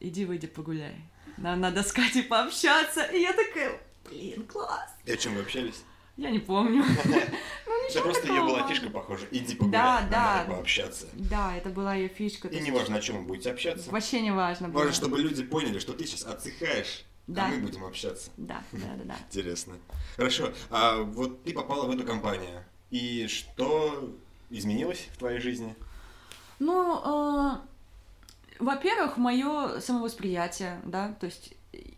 [0.00, 0.96] иди выйди погуляй.
[1.36, 3.02] Нам надо с Катей пообщаться.
[3.04, 4.90] И я такая, блин, класс.
[5.04, 5.82] И о чем вы общались?
[6.16, 6.84] Я не помню.
[7.90, 9.26] Это просто ее была фишка похожа.
[9.32, 10.44] Иди погуляй, Да, да.
[10.48, 11.06] пообщаться.
[11.14, 12.48] Да, это была ее фишка.
[12.48, 13.90] И не важно, о чем вы будете общаться.
[13.90, 14.68] Вообще не важно.
[14.68, 17.46] Важно, чтобы люди поняли, что ты сейчас отдыхаешь, Да.
[17.46, 18.30] а мы будем общаться.
[18.36, 19.16] Да, да, да, да.
[19.28, 19.74] Интересно.
[20.16, 20.52] Хорошо.
[20.70, 22.64] А вот ты попала в эту компанию.
[22.90, 24.14] И что
[24.50, 25.74] изменилось в твоей жизни?
[26.58, 27.56] Ну, э,
[28.58, 31.54] во-первых, мое самовосприятие, да, то есть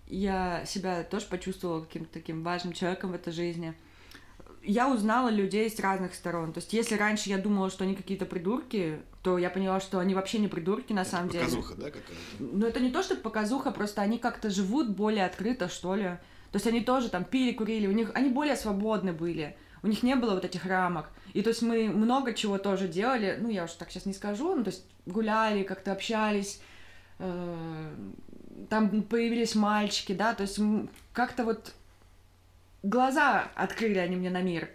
[0.09, 3.75] я себя тоже почувствовала каким-то таким важным человеком в этой жизни.
[4.63, 6.53] Я узнала людей с разных сторон.
[6.53, 10.15] То есть, если раньше я думала, что они какие-то придурки, то я поняла, что они
[10.15, 11.45] вообще не придурки на самом деле.
[11.45, 12.15] Показуха, да, какая-то?
[12.39, 16.19] Ну, это не то, что показуха, просто они как-то живут более открыто, что ли.
[16.51, 19.57] То есть они тоже там пили, курили, у них они более свободны были.
[19.83, 21.11] У них не было вот этих рамок.
[21.33, 24.55] И то есть мы много чего тоже делали, ну, я уж так сейчас не скажу,
[24.55, 26.61] ну, то есть гуляли, как-то общались,
[27.19, 27.95] э,
[28.71, 30.59] там появились мальчики, да, то есть
[31.13, 31.75] как-то вот
[32.83, 34.69] глаза открыли они мне на мир.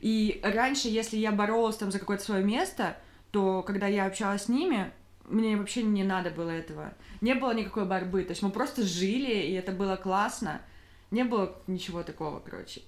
[0.00, 2.96] И раньше, если я боролась там за какое-то свое место,
[3.30, 4.92] то когда я общалась с ними,
[5.28, 6.92] мне вообще не надо было этого.
[7.20, 8.24] Не было никакой борьбы.
[8.24, 10.60] То есть мы просто жили, и это было классно.
[11.10, 12.82] Не было ничего такого, короче.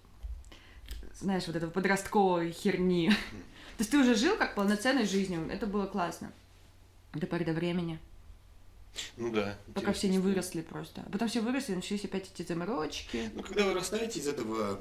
[1.22, 3.08] Знаешь, вот этого подростковой херни.
[3.10, 5.48] То есть ты уже жил как полноценной жизнью.
[5.50, 6.32] Это было классно.
[7.14, 7.98] До поры до времени.
[9.16, 9.56] Ну да.
[9.72, 11.02] Пока все не выросли просто.
[11.06, 13.30] А потом все выросли, начались опять эти заморочки.
[13.34, 14.80] Ну, когда вы растаете из этого,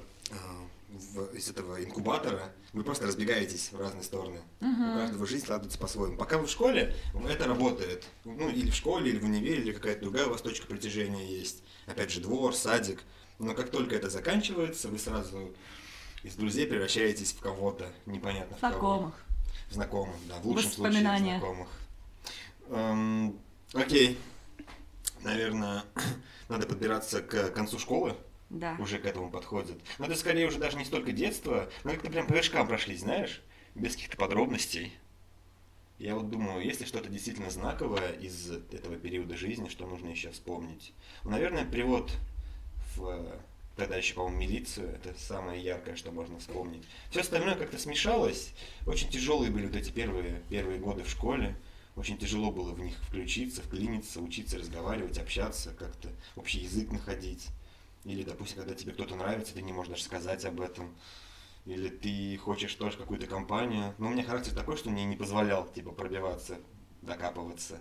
[0.89, 4.41] в- из этого инкубатора, вы просто разбегаетесь в разные стороны.
[4.59, 6.17] У каждого жизнь складывается по-своему.
[6.17, 6.95] Пока вы в школе,
[7.29, 8.05] это работает.
[8.25, 11.63] Ну, или в школе, или в универе, или какая-то другая у вас точка притяжения есть.
[11.85, 13.03] Опять же, двор, садик.
[13.39, 15.51] Но как только это заканчивается, вы сразу
[16.23, 18.73] из друзей превращаетесь в кого-то, непонятно в кого.
[18.73, 19.25] Знакомых.
[19.69, 21.67] Знакомых, да, в лучшем случае знакомых.
[22.69, 23.39] Эм,
[23.73, 24.17] окей.
[25.23, 25.83] Наверное,
[26.49, 28.15] надо подбираться к концу школы,
[28.49, 28.75] Да.
[28.79, 29.79] уже к этому подходит.
[29.99, 33.41] Но это скорее уже даже не столько детство, но как-то прям по вершкам прошли, знаешь,
[33.75, 34.93] без каких-то подробностей.
[35.99, 40.93] Я вот думаю, если что-то действительно знаковое из этого периода жизни, что нужно еще вспомнить.
[41.23, 42.11] Наверное, перевод
[42.95, 43.39] в
[43.75, 46.83] тогда еще, по-моему, милицию, это самое яркое, что можно вспомнить.
[47.09, 48.53] Все остальное как-то смешалось,
[48.85, 51.55] очень тяжелые были вот эти первые, первые годы в школе,
[51.95, 57.49] очень тяжело было в них включиться, вклиниться, учиться разговаривать, общаться, как-то общий язык находить.
[58.05, 60.95] Или, допустим, когда тебе кто-то нравится, ты не можешь даже сказать об этом.
[61.65, 63.93] Или ты хочешь тоже какую-то компанию.
[63.99, 66.57] Но у меня характер такой, что мне не позволял, типа, пробиваться,
[67.01, 67.79] докапываться.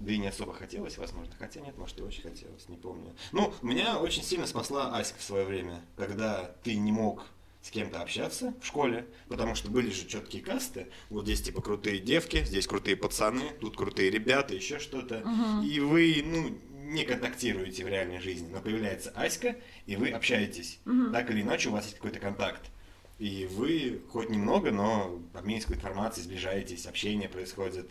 [0.00, 1.34] Да и не особо хотелось, возможно.
[1.38, 3.14] Хотя нет, может, и очень хотелось, не помню.
[3.32, 7.26] Ну, меня очень сильно спасла Аська в свое время, когда ты не мог
[7.62, 10.86] с кем-то общаться в школе, потому что были же четкие касты.
[11.10, 15.22] Вот здесь типа крутые девки, здесь крутые пацаны, тут крутые ребята, еще что-то.
[15.24, 15.62] Мгм.
[15.64, 20.78] И вы, ну, не контактируете в реальной жизни, но появляется Аська, и вы общаетесь.
[20.84, 21.12] Мгм.
[21.12, 22.70] Так или иначе у вас есть какой-то контакт.
[23.18, 27.90] И вы хоть немного, но обмениваетесь информацией, сближаетесь, общение происходит.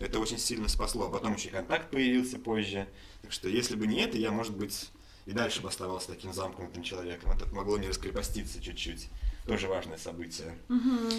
[0.00, 1.06] Это очень сильно спасло.
[1.06, 2.88] А потом еще и контакт появился позже.
[3.22, 4.90] Так что если бы не это, я, может быть,
[5.26, 7.30] и дальше бы оставался таким замкнутым человеком.
[7.30, 9.08] Это могло не раскрепоститься чуть-чуть.
[9.46, 10.56] Тоже важное событие.
[10.68, 11.10] Мгм.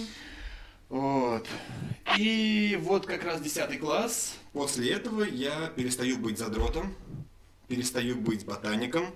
[0.90, 1.48] Вот.
[2.18, 4.36] И вот как раз 10 класс.
[4.52, 6.94] После этого я перестаю быть задротом,
[7.68, 9.14] перестаю быть ботаником.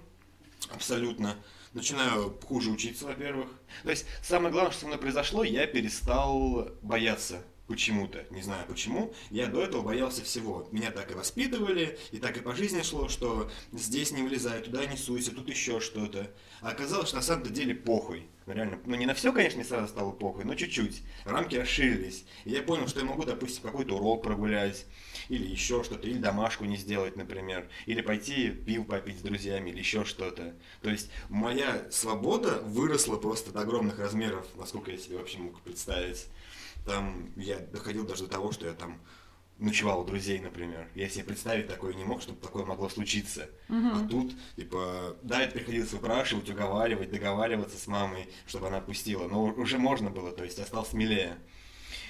[0.71, 1.35] Абсолютно.
[1.73, 3.49] Начинаю хуже учиться, во-первых.
[3.83, 8.25] То есть самое главное, что со мной произошло, я перестал бояться почему-то.
[8.29, 9.13] Не знаю почему.
[9.29, 10.67] Я до этого боялся всего.
[10.71, 14.85] Меня так и воспитывали, и так и по жизни шло, что здесь не влезай, туда
[14.85, 16.31] не суйся, тут еще что-то.
[16.61, 18.27] А оказалось, что на самом-то деле похуй.
[18.45, 21.01] Ну, реально, ну не на все, конечно, не сразу стало похуй, но чуть-чуть.
[21.25, 22.25] Рамки расширились.
[22.43, 24.85] И я понял, что я могу, допустим, какой-то урок прогулять,
[25.29, 29.79] или еще что-то, или домашку не сделать, например, или пойти пив попить с друзьями, или
[29.79, 30.53] еще что-то.
[30.81, 36.27] То есть моя свобода выросла просто до огромных размеров, насколько я себе вообще мог представить.
[36.85, 39.01] Там я доходил даже до того, что я там
[39.57, 40.89] ночевал у друзей, например.
[40.95, 43.49] Я себе представить такое не мог, чтобы такое могло случиться.
[43.69, 49.27] А тут, типа, да, это приходилось выпрашивать, уговаривать, договариваться с мамой, чтобы она отпустила.
[49.27, 51.37] Но уже можно было, то есть я стал смелее.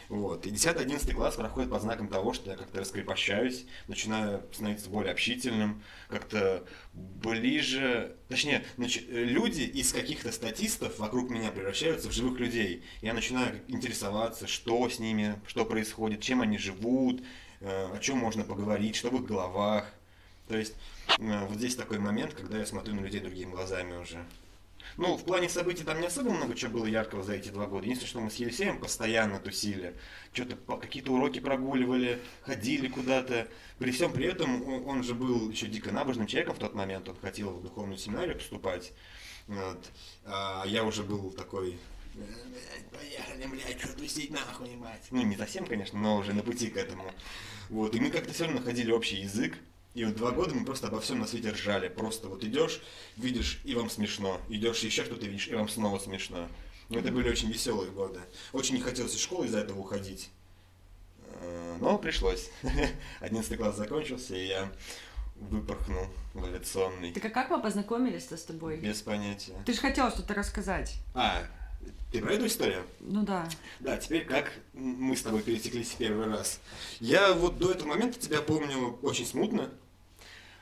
[0.10, 0.45] Вот.
[0.45, 5.82] И 10-11 класс проходит под знаком того, что я как-то раскрепощаюсь, начинаю становиться более общительным,
[6.10, 8.16] как-то ближе...
[8.28, 12.84] Точнее, нач- люди из каких-то статистов вокруг меня превращаются в живых людей.
[13.01, 17.22] Я начинаю интересоваться, что с ними, что происходит, чем они живут,
[17.62, 19.91] э, о чем можно поговорить, что в их головах.
[20.47, 20.74] То есть
[21.20, 24.24] э, вот здесь такой момент, когда я смотрю на людей другими глазами уже.
[24.98, 27.84] Ну, в плане событий там не особо много чего было яркого за эти два года.
[27.84, 29.93] Единственное, что мы с Елисеем постоянно тусили.
[30.32, 33.48] Что-то какие-то уроки прогуливали, ходили куда-то.
[33.78, 37.10] При всем при этом он, он же был еще дико набожным человеком в тот момент.
[37.10, 38.93] Он хотел в духовную семинарию поступать.
[39.48, 39.91] Вот.
[40.26, 41.78] А я уже был такой...
[42.16, 45.04] «Э, блядь, Поехали, блядь, тусить нахуй, ебать.
[45.12, 47.12] Ну, не совсем, конечно, но уже на пути к этому.
[47.70, 49.58] Вот, и мы как-то все равно находили общий язык.
[49.96, 51.88] И вот два года мы просто обо всем на свете ржали.
[51.88, 52.82] Просто вот идешь,
[53.16, 54.41] видишь, и вам смешно.
[54.50, 56.50] Идешь, еще что-то видишь, и вам снова смешно.
[56.89, 58.20] И это были очень веселые годы.
[58.52, 60.30] Очень не хотелось из школы из-за этого уходить.
[61.39, 62.50] Э, Но пришлось.
[63.22, 64.70] Одиннадцатый класс закончился, и я
[65.36, 67.14] выпорхнул в авиационный.
[67.14, 68.78] Так а как мы познакомились-то с тобой?
[68.78, 69.56] Без понятия.
[69.66, 70.98] Ты же хотел что-то рассказать.
[71.14, 71.41] А,
[72.12, 72.84] ты про эту историю?
[73.00, 73.48] Ну да.
[73.80, 76.60] Да, теперь как мы с тобой пересеклись в первый раз.
[77.00, 79.72] Я вот до этого момента тебя помню очень смутно,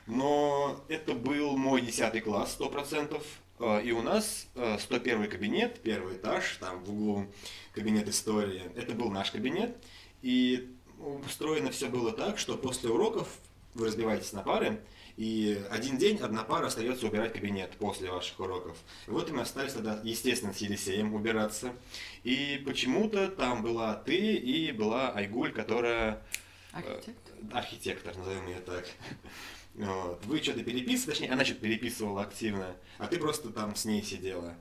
[0.06, 3.22] но это был мой 10 класс, сто процентов.
[3.58, 7.26] А, И у нас э, 101 кабинет, первый этаж, там в углу
[7.72, 8.62] кабинет истории.
[8.76, 9.76] Это был наш кабинет.
[10.22, 13.28] И устроено все было так, что после уроков
[13.74, 14.80] вы разбиваетесь на пары,
[15.16, 18.76] и один день одна пара остается убирать кабинет после ваших уроков.
[19.06, 21.72] И вот мы остались тогда, естественно, с Елисеем убираться.
[22.24, 26.20] И почему-то там была ты и была Айгуль, которая
[26.72, 27.34] Архитектор.
[27.52, 28.86] архитектор, назовем ее так.
[29.74, 34.56] Вы что-то переписывали, точнее, она что-то переписывала активно, а ты просто там с ней сидела.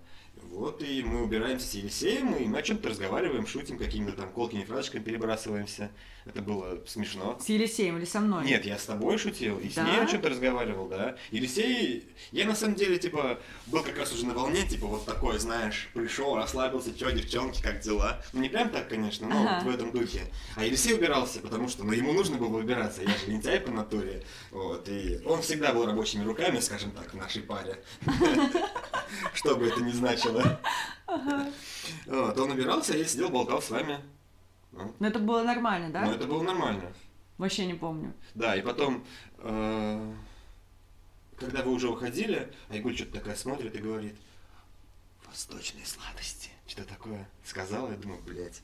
[0.53, 4.63] Вот и мы убираемся с Елисеем, и мы о чем-то разговариваем, шутим, какими-то там колкими
[4.63, 5.89] фразочками перебрасываемся.
[6.25, 7.37] Это было смешно.
[7.43, 8.45] С Елисеем или со мной?
[8.45, 9.83] Нет, я с тобой шутил, и с Да?
[9.83, 11.17] ней о чем-то разговаривал, да.
[11.31, 15.37] Елисей, я на самом деле, типа, был как раз уже на волне, типа, вот такой,
[15.39, 18.23] знаешь, пришел, расслабился, что, девчонки, как дела?
[18.31, 19.61] Ну, не прям так, конечно, но Ага.
[19.65, 20.21] вот в этом духе.
[20.55, 24.23] А Елисей убирался, потому что, ну, ему нужно было убираться, я же лентяй по натуре,
[24.51, 27.83] вот, и он всегда был рабочими руками, скажем так, в нашей паре.
[29.33, 30.42] Что бы это ни значило.
[32.05, 33.99] Вот, он убирался, я сидел, болтал с вами.
[34.71, 36.05] Ну, Но это было нормально, да?
[36.05, 36.91] Но это было нормально.
[37.37, 38.13] Вообще не помню.
[38.33, 39.05] Да, и потом,
[39.39, 40.13] э,
[41.37, 44.15] когда вы уже уходили, Айгуль что-то такая смотрит и говорит,
[45.27, 46.49] восточные сладости.
[46.67, 48.61] Что такое сказала, я думаю, блядь.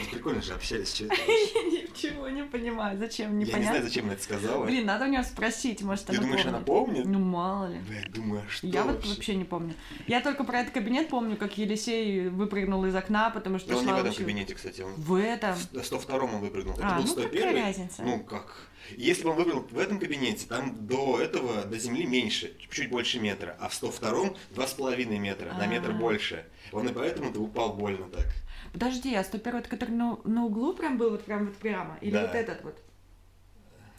[0.00, 1.14] Это прикольно же общались, что это?
[1.70, 3.88] Ничего не понимаю, зачем, Я не знаю, непонятно.
[3.88, 4.64] зачем она это сказала.
[4.64, 6.54] Блин, надо у нее спросить, может, Ты она думаешь, помнит.
[6.56, 7.04] она помнит?
[7.06, 7.78] Ну, мало ли.
[7.88, 9.34] Бля, Я думаю, а что Я вот вообще?
[9.34, 9.74] не помню.
[10.06, 13.86] Я только про этот кабинет помню, как Елисей выпрыгнул из окна, потому что Да он
[13.86, 15.54] не в этом кабинете, кстати, он В этом.
[15.54, 16.74] в 102-м он выпрыгнул.
[16.74, 18.02] Это А, был ну какая 101 разница?
[18.02, 18.68] Ну как?
[18.98, 23.18] Если бы он выпрыгнул в этом кабинете, там до этого, до земли меньше, чуть больше
[23.18, 25.94] метра, а в 102-м 2,5 метра, на метр А.
[25.94, 26.44] больше.
[26.72, 28.26] Он и поэтому-то упал больно так.
[28.74, 31.96] Подожди, а 101 это который на, на углу прям был, вот прям вот прямо?
[32.00, 32.22] Или Да.
[32.26, 32.76] вот этот вот?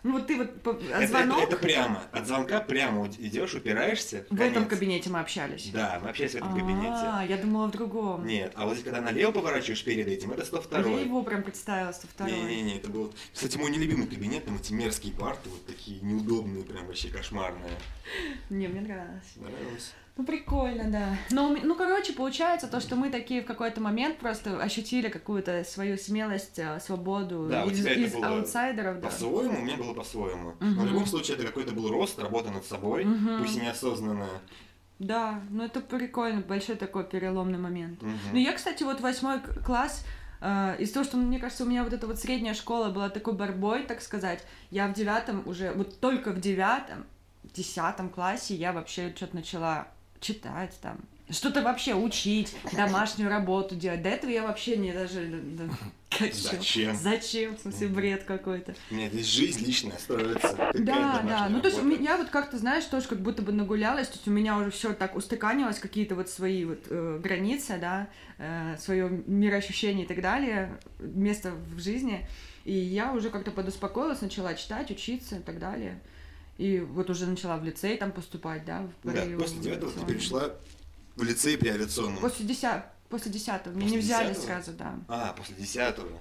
[0.03, 2.03] Ну вот ты вот по- от Это, звонок это- это прямо.
[2.11, 4.23] От звонка прямо идешь, упираешься.
[4.29, 4.69] в этом конец.
[4.69, 5.71] кабинете мы общались.
[5.73, 6.89] Да, мы общались в этом кабинете.
[6.93, 8.27] А, я думала в другом.
[8.27, 11.91] Нет, а вот здесь, когда налево поворачиваешь перед этим, это 102 Я его прям представила,
[11.91, 13.11] 102 Не-не-не, это был...
[13.33, 17.71] Кстати, мой нелюбимый кабинет, там эти мерзкие парты, вот такие неудобные, прям вообще кошмарные.
[18.51, 19.33] Не, мне нравилось.
[19.37, 19.93] Нравилось?
[20.17, 21.17] Ну, прикольно, да.
[21.29, 25.09] Но, у ме- ну, короче, получается то, что мы такие в какой-то момент просто ощутили
[25.09, 29.09] какую-то свою смелость, а, свободу Да, у из, из было аутсайдеров, да.
[29.09, 30.53] По-своему, у меня было по-своему.
[30.59, 30.81] Но Мгм.
[30.81, 33.39] в любом случае, это какой-то был рост, работа над собой, Мгм.
[33.39, 34.27] пусть и неосознанно.
[34.99, 38.01] Да, ну это прикольно, большой такой переломный момент.
[38.01, 38.17] Мгм.
[38.31, 40.05] Ну, я, кстати, вот восьмой класс,
[40.39, 43.33] э, из-за того, что, мне кажется, у меня вот эта вот средняя школа была такой
[43.33, 47.05] борьбой, так сказать, я в девятом уже, вот только в девятом,
[47.53, 49.87] десятом классе я вообще что-то начала
[50.25, 50.97] читать там,
[51.29, 54.03] что-то вообще учить, домашнюю работу делать.
[54.03, 55.41] До этого я вообще не даже...
[55.43, 55.63] да?
[56.31, 56.95] Зачем?
[56.95, 57.57] Зачем?
[57.57, 58.73] В смысле, бред какой-то.
[58.89, 60.47] У меня здесь жизнь личная строится.
[60.49, 61.49] Какая Да, да.
[61.49, 64.27] Ну, то есть у меня вот как-то, знаешь, тоже как будто бы нагулялась, то есть
[64.27, 68.07] у меня уже все так устаканилось, какие-то вот свои вот э, границы, да,
[68.77, 72.27] свое мироощущение и так далее, место в жизни.
[72.63, 75.99] И я уже как-то подуспокоилась, начала читать, учиться и так далее.
[76.57, 80.51] И вот уже начала в лицей там поступать, да, в Да, после девятого ты перешла
[81.15, 82.19] в лицей при авиационном.
[82.19, 83.73] После десятого, после десятого.
[83.73, 84.45] Меня не После взяли десятого?
[84.45, 84.99] сразу, да.
[85.07, 86.19] А, после десятого.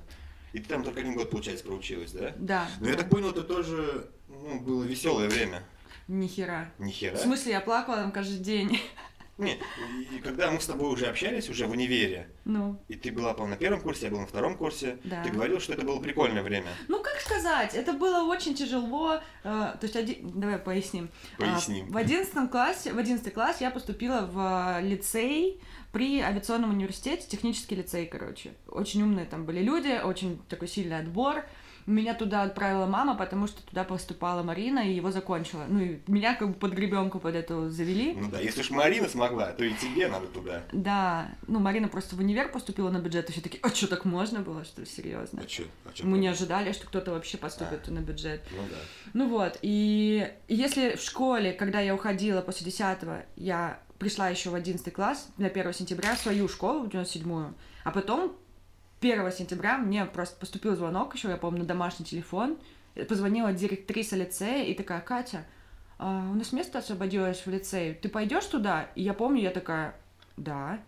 [0.52, 2.32] И ты там только один год, получается, проучилась, да?
[2.36, 2.68] Да.
[2.80, 3.02] Ну, я да.
[3.02, 5.64] так понял, это тоже ну, было веселое время.
[6.06, 6.70] Ни хера.
[6.78, 7.16] Ни хера.
[7.16, 8.80] В смысле, я плакала там каждый день.
[9.36, 9.58] Нет,
[10.12, 12.80] и когда мы с тобой уже общались, уже в универе, Ну.
[12.86, 15.24] и ты была, по-моему, на первом курсе, я был на втором курсе, Да.
[15.24, 16.68] ты говорил, что это было прикольное время.
[16.86, 19.20] Ну, как сказать, это было очень тяжело.
[19.42, 21.10] э, то есть, оди- давай поясним.
[21.38, 21.90] А, Поясним.
[21.90, 25.60] в одиннадцатом классе, в одиннадцатый класс я поступила в лицей
[25.92, 28.52] при авиационном университете, технический лицей, короче.
[28.68, 31.44] Очень умные там были люди, очень такой сильный отбор.
[31.86, 35.64] Меня туда отправила мама, потому что туда поступала Марина и его закончила.
[35.68, 38.14] Ну, и меня как бы под гребенку под эту завели.
[38.14, 40.62] Ну да, если уж Марина смогла, то и тебе надо туда.
[40.72, 44.04] Да, ну, Марина просто в универ поступила на бюджет, и все такие, а что, так
[44.04, 45.42] можно было, что ли, серьезно?
[45.42, 45.64] А чё?
[45.84, 48.42] А Мы не ожидали, что кто-то вообще поступит на бюджет.
[48.50, 48.76] Ну да.
[49.12, 52.98] Ну вот, и если в школе, когда я уходила после 10
[53.36, 57.54] я пришла еще в 11 класс на 1 сентября в свою школу, в 97-ю,
[57.84, 58.36] а потом
[59.04, 62.56] 1 сентября мне просто поступил звонок еще, я помню, на домашний телефон,
[63.08, 65.44] позвонила директриса лицея и такая, Катя,
[65.98, 68.88] а, у нас место освободилось в лицее, ты пойдешь туда?
[68.94, 69.94] И я помню, я такая,
[70.36, 70.78] да.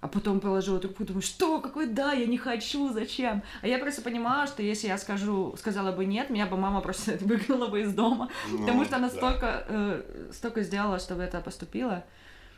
[0.00, 3.42] А потом положила трубку, думаю, что, какой да, я не хочу, зачем?
[3.62, 7.12] А я просто понимала, что если я скажу, сказала бы нет, меня бы мама просто
[7.20, 9.14] выгнала бы из дома, Ну, потому что она да.
[9.16, 12.04] столько, э, столько сделала, чтобы это поступило.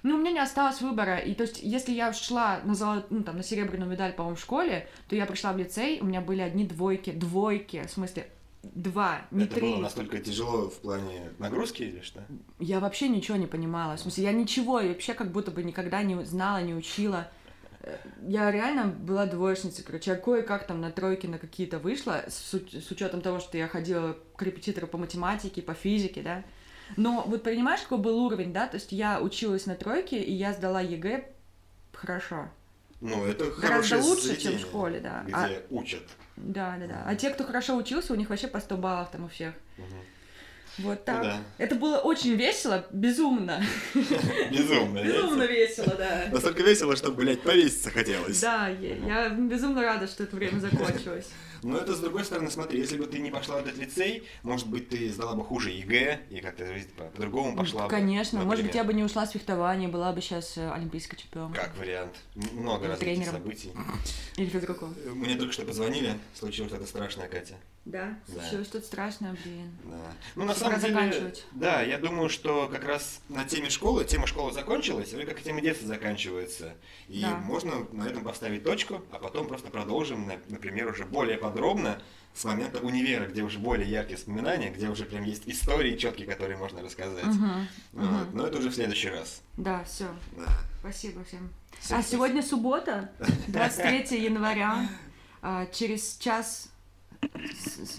[0.02, 1.18] Ну, у меня не осталось выбора.
[1.18, 3.10] И то есть, если я шла на золот...
[3.10, 6.20] ну, там, на серебряную медаль, по-моему, в школе, то я пришла в лицей, у меня
[6.20, 8.28] были одни двойки, двойки, в смысле,
[8.62, 9.72] два, не это три.
[9.72, 12.24] было настолько тяжело в плане нагрузки или что?
[12.58, 13.96] Я вообще ничего не понимала.
[13.96, 17.28] В смысле, я ничего и вообще как будто бы никогда не знала, не учила.
[17.80, 22.54] Э, Я реально была двоечницей, короче, я кое-как там на тройки на какие-то вышла, с,
[22.54, 26.44] с учетом того, что я ходила к репетитору по математике, по физике, да.
[26.96, 28.66] Но вот понимаешь, какой был уровень, да?
[28.66, 31.24] То есть я училась на тройке, и я сдала ЕГЭ
[31.92, 32.48] хорошо.
[33.00, 35.22] Ну, это Гораздо лучше, чем в школе, да.
[35.24, 36.02] Где А- учат.
[36.36, 37.04] Да, да, да.
[37.06, 39.54] А те, кто хорошо учился, у них вообще по 100 баллов там у всех.
[39.76, 40.00] Мгм.
[40.78, 41.18] Вот так.
[41.18, 41.38] Ну да.
[41.58, 43.62] Это было очень весело, безумно.
[44.50, 45.02] Безумно.
[45.02, 46.26] Безумно весело, да.
[46.30, 48.40] Настолько весело, что, блядь, повеситься хотелось.
[48.40, 51.28] Да, я, безумно рада, что это время закончилось.
[51.62, 54.68] Но это с другой стороны, смотри, если бы ты не пошла в этот лицей, может
[54.68, 57.88] быть, ты сдала бы хуже ЕГЭ, и как-то жизнь по-другому пошла бы.
[57.88, 61.62] Конечно, может быть, я бы не ушла с фехтования, была бы сейчас олимпийской чемпионкой.
[61.62, 62.14] Как вариант.
[62.52, 63.32] Много Тренером.
[63.32, 63.72] событий.
[64.36, 64.94] Или физруком.
[65.06, 67.54] Мне только что позвонили, случилось что-то страшное, Катя.
[67.86, 68.18] Да?
[68.26, 68.40] Да.
[68.42, 69.70] Случилось что-то страшное, блин.
[69.84, 70.12] Да.
[70.34, 71.46] Ну, на самом деле, заканчивать.
[71.52, 75.44] да, я думаю, что как раз на теме школы, тема школы закончилась, или как и
[75.44, 76.74] тема детства заканчивается.
[77.06, 77.36] И Да.
[77.36, 82.02] можно на этом поставить точку, а потом просто продолжим, на- например, уже более подробно
[82.34, 86.58] с момента универа, где уже более яркие воспоминания, где уже прям есть истории четкие, которые
[86.58, 87.24] можно рассказать.
[87.24, 88.04] Мгм, Вот.
[88.04, 88.36] мгм.
[88.36, 89.42] Но это уже в следующий раз.
[89.56, 90.06] Да, все.
[90.36, 90.48] Да.
[90.80, 91.50] Спасибо всем.
[91.80, 93.10] Всем А сегодня суббота,
[93.46, 94.88] 23 января.
[95.40, 96.68] а, через час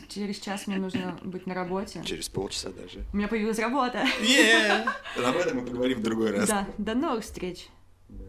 [0.07, 2.01] через час мне нужно быть на работе.
[2.03, 3.03] Через полчаса даже.
[3.13, 4.05] У меня появилась работа.
[4.21, 4.88] Yeah!
[5.17, 6.47] Об этом мы поговорим в другой раз.
[6.49, 7.67] Да, до новых встреч.
[8.09, 8.23] Да.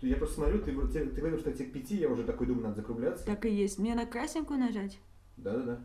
[0.00, 2.46] Ну, Я просто смотрю, ты, вроде- ты говорил, что тебе к пяти, я уже такой
[2.46, 3.24] думаю, надо закругляться.
[3.24, 3.78] Так и есть.
[3.78, 4.98] Мне на красненькую нажать?
[5.36, 5.80] Да-да-да.